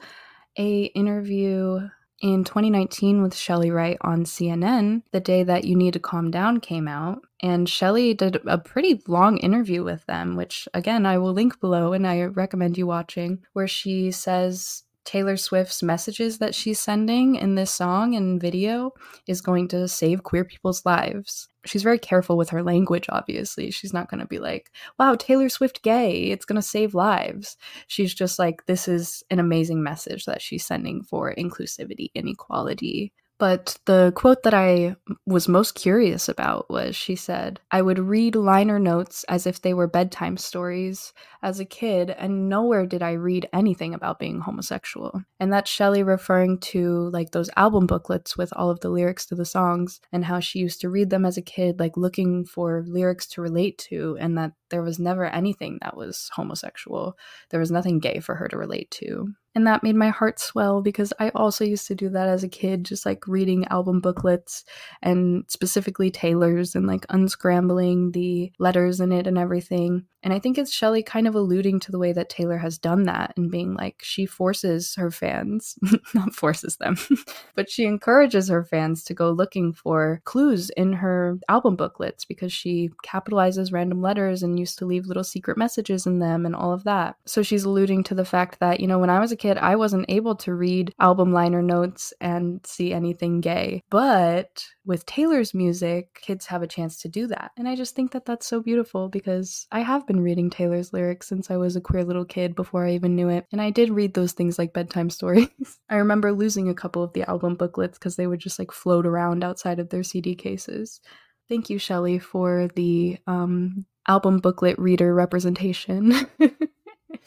[0.59, 1.89] a interview
[2.21, 6.61] in 2019 with Chely Wright on CNN, the day that You Need to Calm Down
[6.61, 7.23] came out.
[7.43, 11.93] And Chely did a pretty long interview with them, which again, I will link below
[11.93, 17.55] and I recommend you watching, where she says Taylor Swift's messages that she's sending in
[17.55, 18.93] this song and video
[19.27, 21.49] is going to save queer people's lives.
[21.67, 23.71] She's very careful with her language, obviously.
[23.71, 27.57] She's not going to be like, wow, Taylor Swift gay, it's going to save lives.
[27.87, 33.13] She's just like, this is an amazing message that she's sending for inclusivity and equality.
[33.39, 34.95] But the quote that I
[35.27, 39.75] was most curious about was she said, I would read liner notes as if they
[39.75, 41.13] were bedtime stories
[41.43, 45.25] as a kid, and nowhere did I read anything about being homosexual.
[45.41, 49.35] And that's Chely referring to like those album booklets with all of the lyrics to
[49.35, 52.85] the songs and how she used to read them as a kid, like looking for
[52.87, 57.19] lyrics to relate to, and that there was never anything that was homosexual.
[57.51, 59.35] There was nothing gay for her to relate to.
[59.55, 62.49] And that made my heart swell because I also used to do that as a
[62.49, 64.65] kid, just like reading album booklets
[65.03, 70.07] and specifically Taylor's and like unscrambling the letters in it and everything.
[70.25, 73.03] And I think it's Chely kind of alluding to the way that Taylor has done
[73.05, 75.79] that and being like, she forces her fans,
[76.15, 76.97] not forces them,
[77.55, 82.55] but she encourages her fans to go looking for clues in her album booklets because
[82.55, 86.73] she capitalizes random letters and used to leave little secret messages in them and all
[86.73, 87.17] of that.
[87.27, 89.77] So she's alluding to the fact that, you know, when I was a kid, I
[89.77, 93.83] wasn't able to read album liner notes and see anything gay.
[93.91, 97.51] But with Taylor's music, kids have a chance to do that.
[97.59, 101.29] And I just think that that's so beautiful because I have been reading Taylor's lyrics
[101.29, 103.45] since I was a queer little kid before I even knew it.
[103.53, 105.51] And I did read those things like bedtime stories.
[105.91, 109.05] I remember losing a couple of the album booklets because they would just like float
[109.05, 111.03] around outside of their CD cases.
[111.51, 116.15] Thank you, Chely, for the um, album booklet reader representation.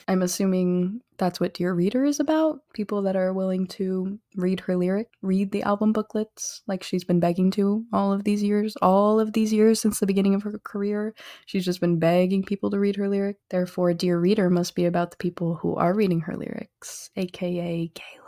[0.08, 2.60] I'm assuming that's what Dear Reader is about.
[2.74, 7.20] People that are willing to read her lyric, read the album booklets like she's been
[7.20, 10.60] begging to all of these years, all of these years since the beginning of her
[10.64, 11.14] career.
[11.46, 13.38] She's just been begging people to read her lyric.
[13.50, 18.27] Therefore, Dear Reader must be about the people who are reading her lyrics, aka Kayla.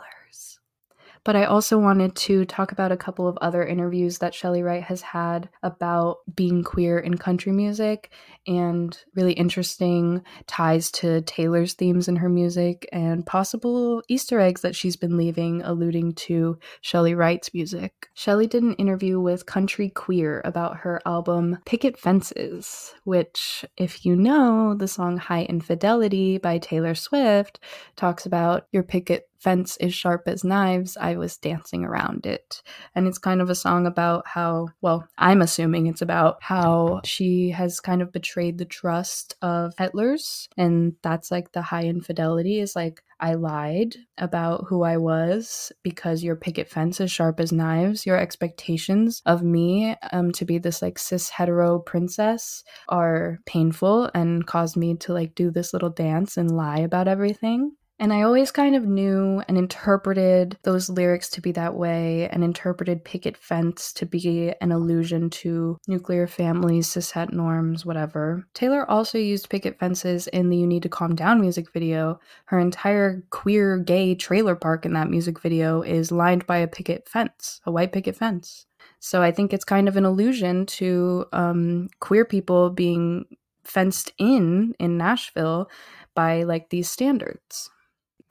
[1.24, 4.82] But I also wanted to talk about a couple of other interviews that Chely Wright
[4.82, 8.10] has had about being queer in country music
[8.46, 14.74] and really interesting ties to Taylor's themes in her music and possible Easter eggs that
[14.74, 18.08] she's been leaving alluding to Chely Wright's music.
[18.16, 24.16] Chely did an interview with Country Queer about her album Picket Fences, which, if you
[24.16, 27.60] know, the song High Infidelity by Taylor Swift
[27.96, 32.62] talks about your picket fence is sharp as knives, I was dancing around it.
[32.94, 37.50] And it's kind of a song about how, well, I'm assuming it's about how she
[37.50, 40.48] has kind of betrayed the trust of peddlers.
[40.56, 46.24] And that's like the high infidelity is like, I lied about who I was because
[46.24, 48.06] your picket fence is sharp as knives.
[48.06, 54.46] Your expectations of me um, to be this like cis hetero princess are painful and
[54.46, 57.72] caused me to like do this little dance and lie about everything.
[58.00, 62.42] And I always kind of knew and interpreted those lyrics to be that way and
[62.42, 68.46] interpreted picket fence to be an allusion to nuclear families, cishet norms, whatever.
[68.54, 72.18] Taylor also used picket fences in the You Need to Calm Down music video.
[72.46, 77.06] Her entire queer gay trailer park in that music video is lined by a picket
[77.06, 78.64] fence, a white picket fence.
[78.98, 83.26] So I think it's kind of an allusion to um, queer people being
[83.62, 85.68] fenced in in Nashville
[86.14, 87.68] by like these standards.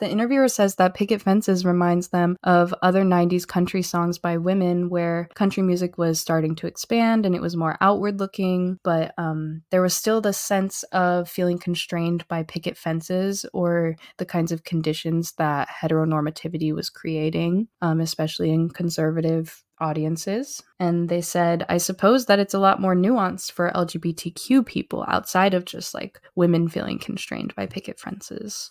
[0.00, 4.88] The interviewer says that picket fences reminds them of other 90s country songs by women
[4.88, 9.62] where country music was starting to expand and it was more outward looking, but um,
[9.70, 14.64] there was still the sense of feeling constrained by picket fences or the kinds of
[14.64, 20.62] conditions that heteronormativity was creating, um, especially in conservative audiences.
[20.78, 25.52] And they said, I suppose that it's a lot more nuanced for LGBTQ people outside
[25.52, 28.70] of just like women feeling constrained by picket fences.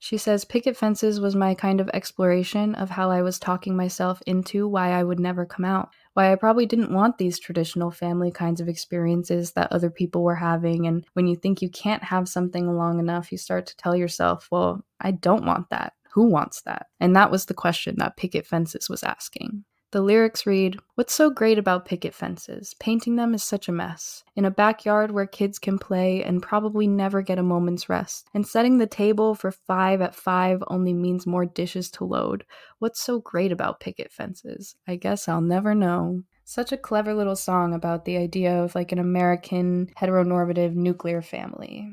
[0.00, 4.22] She says picket fences was my kind of exploration of how I was talking myself
[4.26, 5.90] into why I would never come out.
[6.14, 10.36] Why I probably didn't want these traditional family kinds of experiences that other people were
[10.36, 10.86] having.
[10.86, 14.46] And when you think you can't have something long enough, you start to tell yourself,
[14.52, 15.94] well, I don't want that.
[16.12, 16.86] Who wants that?
[17.00, 19.64] And that was the question that Picket Fences was asking.
[19.90, 22.74] The lyrics read What's so great about picket fences?
[22.78, 24.22] Painting them is such a mess.
[24.36, 28.28] In a backyard where kids can play and probably never get a moment's rest.
[28.34, 32.44] And setting the table for five at five only means more dishes to load.
[32.80, 34.76] What's so great about picket fences?
[34.86, 36.22] I guess I'll never know.
[36.44, 41.90] Such a clever little song about the idea of like an American heteronormative nuclear family.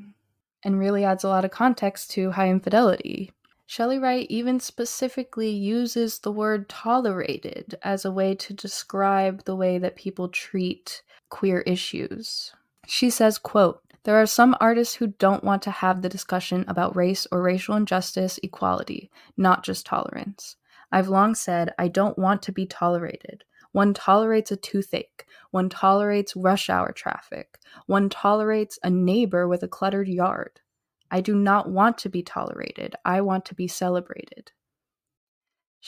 [0.66, 3.32] And really adds a lot of context to high infidelity
[3.68, 9.78] Chely Wright even specifically uses the word tolerated as a way to describe the way
[9.78, 12.54] that people treat queer issues.
[12.88, 16.96] She says, quote, there are some artists who don't want to have the discussion about
[16.96, 20.58] race or racial injustice, equality, not just tolerance.
[20.92, 23.44] I've long said I don't want to be tolerated.
[23.72, 25.26] One tolerates a toothache.
[25.50, 27.58] One tolerates rush hour traffic.
[27.88, 30.62] One tolerates a neighbor with a cluttered yard.
[31.12, 32.96] I do not want to be tolerated.
[33.06, 34.52] I want to be celebrated.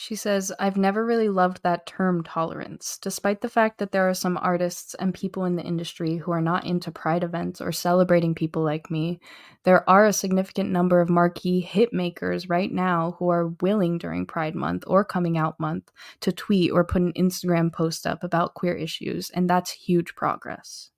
[0.00, 4.14] She says, I've never really loved that term tolerance, despite the fact that there are
[4.14, 8.32] some artists and people in the industry who are not into pride events or celebrating
[8.32, 9.18] people like me.
[9.64, 14.24] There are a significant number of marquee hit makers right now who are willing during
[14.24, 15.90] Pride Month or Coming Out Month
[16.20, 20.90] to tweet or put an Instagram post up about queer issues, and that's huge progress.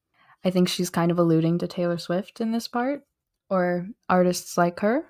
[0.44, 3.02] I think she's kind of alluding to Taylor Swift in this part,
[3.50, 5.06] or artists like her.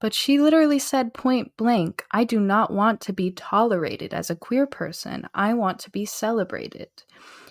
[0.00, 4.36] But she literally said point blank, I do not want to be tolerated as a
[4.36, 5.26] queer person.
[5.34, 6.90] I want to be celebrated.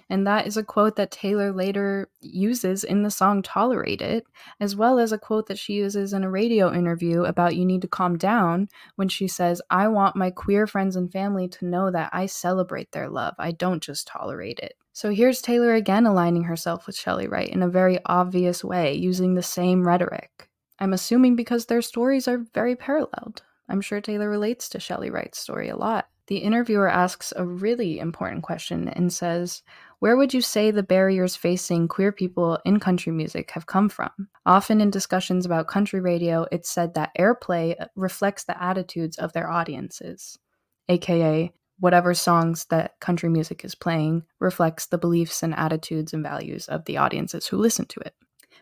[0.10, 4.26] And that is a quote that Taylor later uses in the song Tolerate It,
[4.60, 7.82] as well as a quote that she uses in a radio interview about you need
[7.82, 11.92] to calm down when she says, I want my queer friends and family to know
[11.92, 13.36] that I celebrate their love.
[13.40, 14.76] I don't just tolerate it.
[14.92, 19.34] So here's Taylor again aligning herself with Chely Wright in a very obvious way, using
[19.34, 20.50] the same rhetoric.
[20.80, 23.42] I'm assuming because their stories are very paralleled.
[23.70, 26.10] I'm sure Taylor relates to Chely Wright's story a lot.
[26.28, 29.62] The interviewer asks a really important question and says,
[30.00, 34.12] Where would you say the barriers facing queer people in country music have come from?
[34.46, 39.34] Often in discussions about country radio, it's said that airplay uh, reflects the attitudes of
[39.34, 40.40] their audiences,
[40.88, 46.68] aka, whatever songs that country music is playing reflects the beliefs and attitudes and values
[46.70, 48.14] of the audiences who listen to it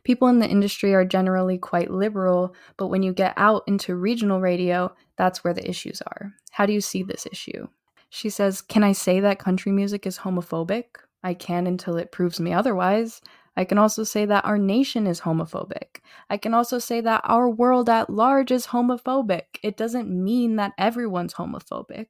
[0.04, 4.42] people in the industry are generally quite liberal, but when you get out into regional
[4.42, 6.34] radio, that's where the issues are.
[6.52, 7.68] How do you see this issue?
[8.10, 10.86] She says, Can I say that country music is homophobic?
[11.24, 13.22] I can until it proves me otherwise.
[13.56, 16.00] I can also say that our nation is homophobic.
[16.30, 19.44] I can also say that our world at large is homophobic.
[19.62, 22.08] It doesn't mean that everyone's homophobic.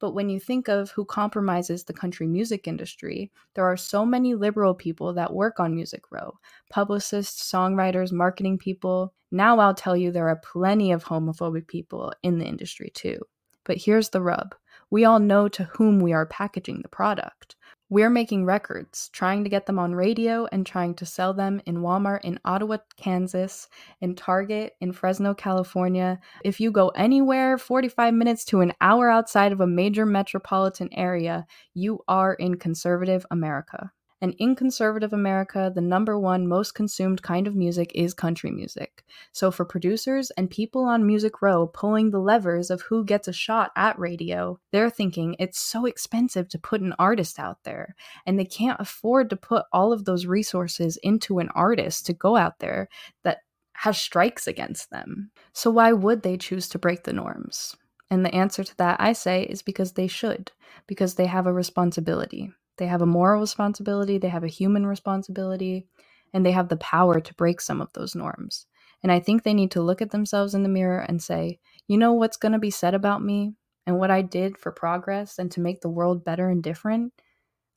[0.00, 4.34] But when you think of who compromises the country music industry, there are so many
[4.34, 6.38] liberal people that work on Music Row
[6.70, 9.14] publicists, songwriters, marketing people.
[9.30, 13.20] Now I'll tell you there are plenty of homophobic people in the industry too.
[13.64, 14.54] But here's the rub
[14.90, 17.56] we all know to whom we are packaging the product.
[17.90, 21.76] We're making records, trying to get them on radio and trying to sell them in
[21.78, 23.68] Walmart in Ottawa, Kansas,
[24.00, 26.18] in Target in Fresno, California.
[26.44, 31.46] If you go anywhere 45 minutes to an hour outside of a major metropolitan area,
[31.74, 33.92] you are in conservative America.
[34.24, 39.04] And in conservative America, the number one most consumed kind of music is country music.
[39.32, 43.34] So for producers and people on Music Row pulling the levers of who gets a
[43.34, 47.94] shot at radio, they're thinking it's so expensive to put an artist out there.
[48.24, 52.34] And they can't afford to put all of those resources into an artist to go
[52.34, 52.88] out there
[53.24, 53.40] that
[53.74, 55.32] has strikes against them.
[55.52, 57.76] So why would they choose to break the norms?
[58.10, 60.50] And the answer to that, I say, is because they should,
[60.86, 62.54] because they have a responsibility.
[62.78, 65.86] They have a moral responsibility, they have a human responsibility,
[66.32, 68.66] and they have the power to break some of those norms.
[69.02, 71.98] And I think they need to look at themselves in the mirror and say, you
[71.98, 73.54] know what's going to be said about me
[73.86, 77.12] and what I did for progress and to make the world better and different?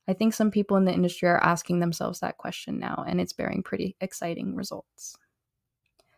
[0.08, 3.34] I think some people in the industry are asking themselves that question now, and it's
[3.34, 5.16] bearing pretty exciting results.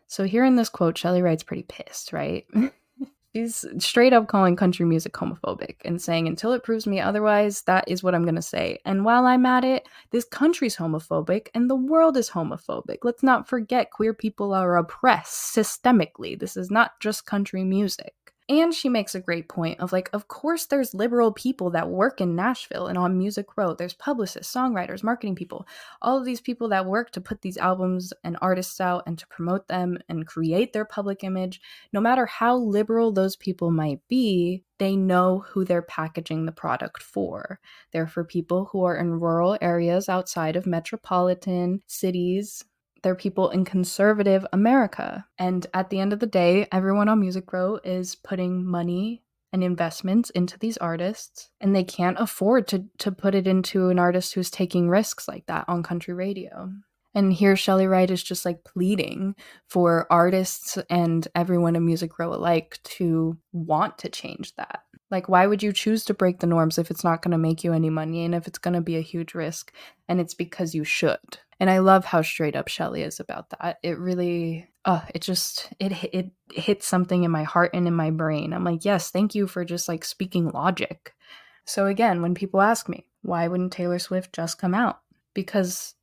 [0.07, 2.47] So, here in this quote, Chely Wright's pretty pissed, right?
[3.32, 7.85] She's straight up calling country music homophobic and saying, until it proves me otherwise, that
[7.86, 8.81] is what I'm going to say.
[8.85, 12.98] And while I'm at it, this country's homophobic and the world is homophobic.
[13.05, 16.39] Let's not forget queer people are oppressed systemically.
[16.39, 18.15] This is not just country music.
[18.51, 22.20] And she makes a great point of like, of course, there's liberal people that work
[22.20, 23.74] in Nashville and on Music Row.
[23.74, 25.68] There's publicists, songwriters, marketing people,
[26.02, 29.27] all of these people that work to put these albums and artists out and to
[29.28, 31.60] promote them and create their public image.
[31.93, 37.05] No matter how liberal those people might be, they know who they're packaging the product
[37.05, 37.60] for.
[37.93, 42.64] They're for people who are in rural areas outside of metropolitan cities
[43.02, 45.27] they're people in conservative America.
[45.39, 49.22] And at the end of the day, everyone on Music Row is putting money
[49.52, 53.98] and investments into these artists and they can't afford to to put it into an
[53.98, 56.72] artist who's taking risks like that on country radio.
[57.14, 59.34] And here Chely Wright is just like pleading
[59.66, 64.84] for artists and everyone in Music Row alike to want to change that.
[65.10, 67.64] Like, why would you choose to break the norms if it's not going to make
[67.64, 69.72] you any money and if it's going to be a huge risk
[70.08, 71.18] and it's because you should?
[71.58, 73.78] And I love how straight up Chely is about that.
[73.82, 78.10] It really, uh, it just, it, it hits something in my heart and in my
[78.10, 78.52] brain.
[78.52, 81.12] I'm like, yes, thank you for just like speaking logic.
[81.64, 85.00] So again, when people ask me, why wouldn't Taylor Swift just come out?
[85.34, 85.94] Because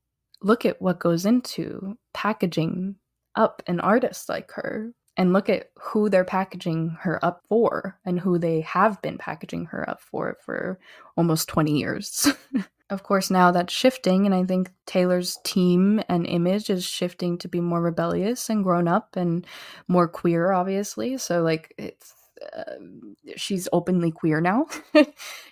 [0.42, 2.96] look at what goes into packaging
[3.36, 8.20] up an artist like her and look at who they're packaging her up for and
[8.20, 10.80] who they have been packaging her up for for
[11.16, 12.28] almost 20 years.
[12.90, 17.48] of course, now that's shifting, and I think Taylor's team and image is shifting to
[17.48, 19.46] be more rebellious and grown up and
[19.88, 21.18] more queer, obviously.
[21.18, 22.14] So, like, it's
[22.56, 22.76] uh,
[23.36, 24.66] she's openly queer now.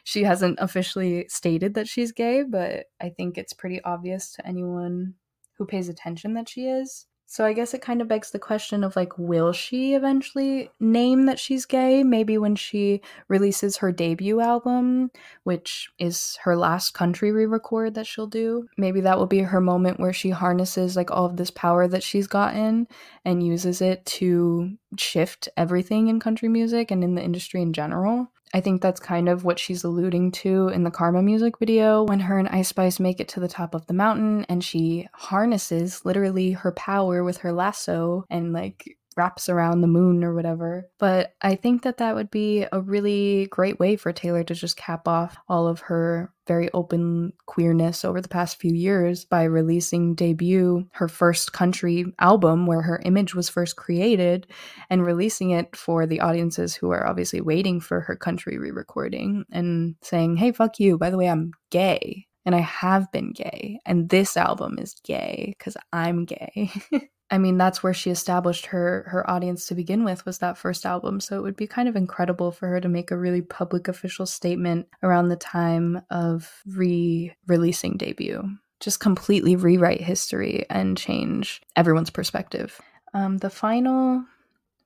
[0.04, 5.16] she hasn't officially stated that she's gay, but I think it's pretty obvious to anyone
[5.58, 7.08] who pays attention that she is.
[7.28, 11.26] So I guess it kind of begs the question of like, will she eventually name
[11.26, 12.04] that she's gay?
[12.04, 15.10] Maybe when she releases her debut album,
[15.44, 18.68] which is her last country re record that she'll do.
[18.78, 22.04] Maybe that will be her moment where she harnesses like all of this power that
[22.04, 22.88] she's gotten
[23.26, 28.32] and uses it to shift everything in country music and in the industry in general.
[28.54, 32.22] I think that's kind of what she's alluding to in the Karma music video when
[32.22, 36.06] her and Ice Spice make it to the top of the mountain and she harnesses
[36.06, 40.90] literally her power with her lasso and like wraps around the moon or whatever.
[41.00, 44.78] But I think that that would be a really great way for Taylor to just
[44.78, 50.16] cap off all of her very open queerness over the past few years by releasing
[50.16, 54.48] debut her first country album where her image was first created
[54.90, 59.96] and releasing it for the audiences who are obviously waiting for her country re-recording and
[60.02, 60.98] saying hey fuck you.
[60.98, 62.28] By the way i'm gay.
[62.46, 63.80] And i have been gay.
[63.86, 66.72] And this album is gay because i'm gay
[67.32, 70.86] I mean, that's where she established her her audience to begin with was that first
[70.86, 71.20] album.
[71.20, 74.26] So it would be kind of incredible for her to make a really public official
[74.26, 78.44] statement around the time of re-releasing debut.
[78.80, 82.80] Just completely rewrite history and change everyone's perspective.
[83.14, 84.24] Um, the final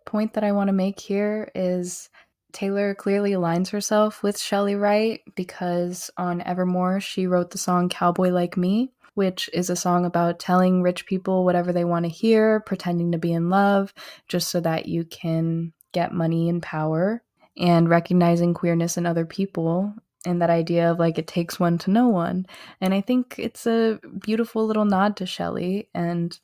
[0.06, 2.10] point that I want to make here is
[2.52, 8.30] Taylor clearly aligns herself with Chely Wright because on Evermore she wrote the song Cowboy
[8.30, 12.62] Like Me, which is a song about telling rich people whatever they want to hear,
[12.62, 13.94] pretending to be in love,
[14.30, 17.22] just so that you can get money and power,
[17.58, 19.94] and recognizing queerness in other people
[20.26, 22.46] and that idea of like it takes one to know one.
[22.80, 26.40] And I think it's a beautiful little nod to Chely, and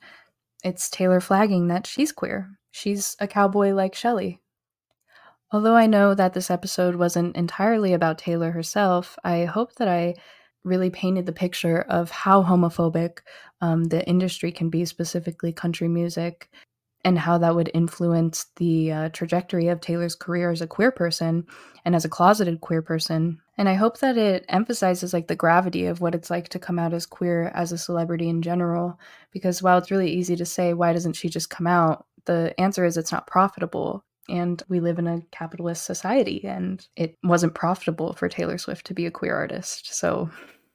[0.62, 2.58] it's Taylor flagging that she's queer.
[2.72, 4.38] She's a cowboy like Chely.
[5.50, 10.16] Although I know that this episode wasn't entirely about Taylor herself, I hope that I
[10.66, 13.18] really painted the picture of how homophobic
[13.60, 16.50] um, the industry can be, specifically country music,
[17.04, 21.46] and how that would influence the uh, trajectory of Taylor's career as a queer person
[21.84, 23.38] and as a closeted queer person.
[23.56, 26.80] And I hope that it emphasizes like the gravity of what it's like to come
[26.80, 28.98] out as queer as a celebrity in general.
[29.32, 32.06] Because while it's really easy to say, why doesn't she just come out?
[32.24, 34.02] The answer is it's not profitable.
[34.28, 38.94] And we live in a capitalist society, and it wasn't profitable for Taylor Swift to
[38.94, 39.94] be a queer artist.
[39.94, 40.28] So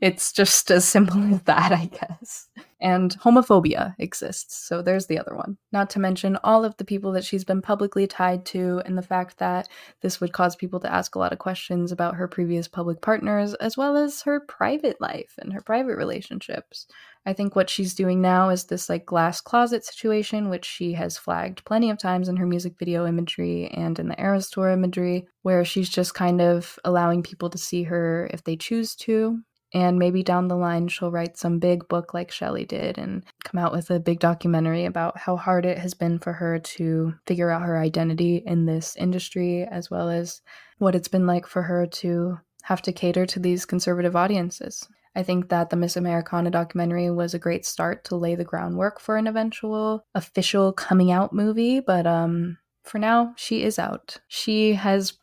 [0.00, 2.48] it's just as simple as that, I guess.
[2.80, 5.56] And homophobia exists, so there's the other one.
[5.72, 9.02] Not to mention all of the people that she's been publicly tied to, and the
[9.02, 9.68] fact that
[10.02, 13.54] this would cause people to ask a lot of questions about her previous public partners,
[13.54, 16.86] as well as her private life and her private relationships.
[17.24, 21.18] I think what she's doing now is this like glass closet situation, which she has
[21.18, 25.26] flagged plenty of times in her music video imagery and in the Eras Tour imagery,
[25.42, 29.40] where she's just kind of allowing people to see her if they choose to.
[29.74, 33.58] And maybe down the line, she'll write some big book like Chely did and come
[33.58, 37.50] out with a big documentary about how hard it has been for her to figure
[37.50, 40.40] out her identity in this industry, as well as
[40.78, 44.88] what it's been like for her to have to cater to these conservative audiences.
[45.16, 49.00] I think that the Miss Americana documentary was a great start to lay the groundwork
[49.00, 54.18] for an eventual official coming out movie, but um for now she is out.
[54.28, 55.14] She has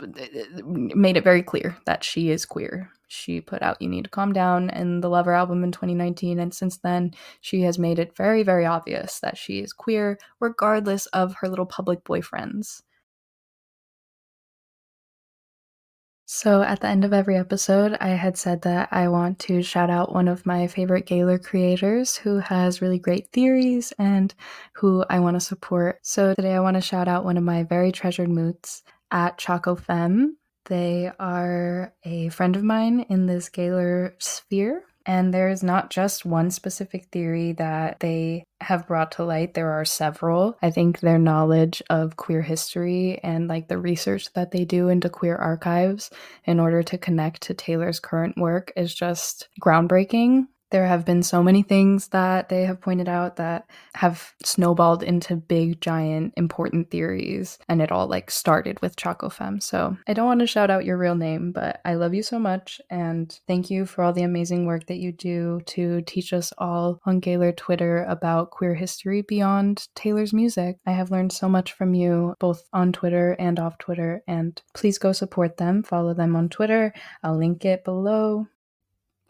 [0.66, 2.92] made it very clear that she is queer.
[3.14, 6.54] She put out You Need to Calm Down and the Lover album in 2019 and
[6.54, 7.12] since then
[7.42, 11.66] she has made it very very obvious that she is queer regardless of her little
[11.66, 12.82] public boyfriends.
[16.26, 19.90] So, at the end of every episode, I had said that I want to shout
[19.90, 24.34] out one of my favorite Gaylor creators who has really great theories and
[24.74, 26.00] who I want to support.
[26.02, 29.76] So, today I want to shout out one of my very treasured moots at Choco
[29.76, 30.38] Femme.
[30.66, 34.84] They are a friend of mine in this Gaylor sphere.
[35.06, 39.54] And there is not just one specific theory that they have brought to light.
[39.54, 40.58] There are several.
[40.62, 45.10] I think their knowledge of queer history and like the research that they do into
[45.10, 46.10] queer archives
[46.46, 50.48] in order to connect to Taylor's current work is just groundbreaking.
[50.74, 55.36] There have been so many things that they have pointed out that have snowballed into
[55.36, 59.60] big, giant, important theories, and it all like started with Choco Femme.
[59.60, 62.40] So I don't want to shout out your real name, but I love you so
[62.40, 66.52] much, and thank you for all the amazing work that you do to teach us
[66.58, 70.78] all on Gaylor Twitter about queer history beyond Taylor's music.
[70.88, 74.98] I have learned so much from you, both on Twitter and off Twitter, and please
[74.98, 75.84] go support them.
[75.84, 76.96] Follow them on Twitter.
[77.22, 78.48] I'll link it below.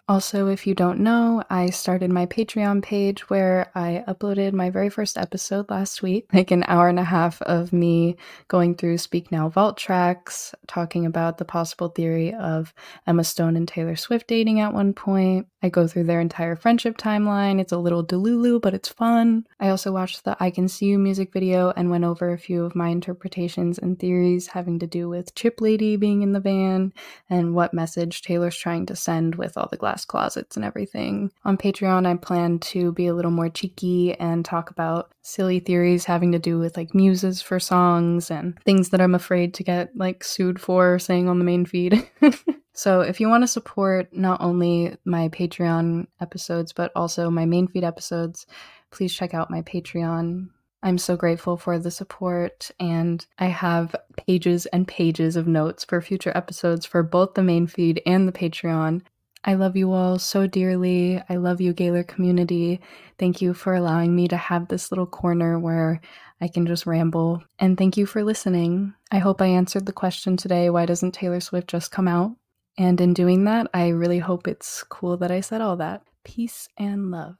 [0.09, 4.89] Also, if you don't know, I started my Patreon page where I uploaded my very
[4.89, 8.17] first episode last week, like an hour and a half of me
[8.49, 12.73] going through Speak Now Vault tracks, talking about the possible theory of
[13.07, 15.47] Emma Stone and Taylor Swift dating at one point.
[15.61, 17.61] I go through their entire friendship timeline.
[17.61, 19.47] It's a little delulu, but it's fun.
[19.61, 22.65] I also watched the I Can See You music video and went over a few
[22.65, 26.91] of my interpretations and theories having to do with Chip Lady being in the van
[27.29, 31.31] and what message Taylor's trying to send with all the glass glass closets and everything.
[31.45, 36.05] On Patreon, I plan to be a little more cheeky and talk about silly theories
[36.05, 39.95] having to do with like muses for songs and things that I'm afraid to get
[39.95, 42.09] like sued for saying on the main feed.
[42.75, 47.67] So, if you want to support not only my Patreon episodes, but also my main
[47.67, 48.47] feed episodes,
[48.89, 50.47] please check out my Patreon.
[50.81, 56.01] I'm so grateful for the support, and I have pages and pages of notes for
[56.01, 59.03] future episodes for both the main feed and the Patreon.
[59.45, 61.21] I love you all so dearly.
[61.27, 62.79] I love you, Gaylor community.
[63.19, 65.99] Thank you for allowing me to have this little corner where
[66.39, 67.43] I can just ramble.
[67.59, 68.93] And thank you for listening.
[69.11, 72.31] I hope I answered the question today why doesn't Taylor Swift just come out?
[72.77, 76.03] And in doing that, I really hope it's cool that I said all that.
[76.23, 77.35] Peace and love.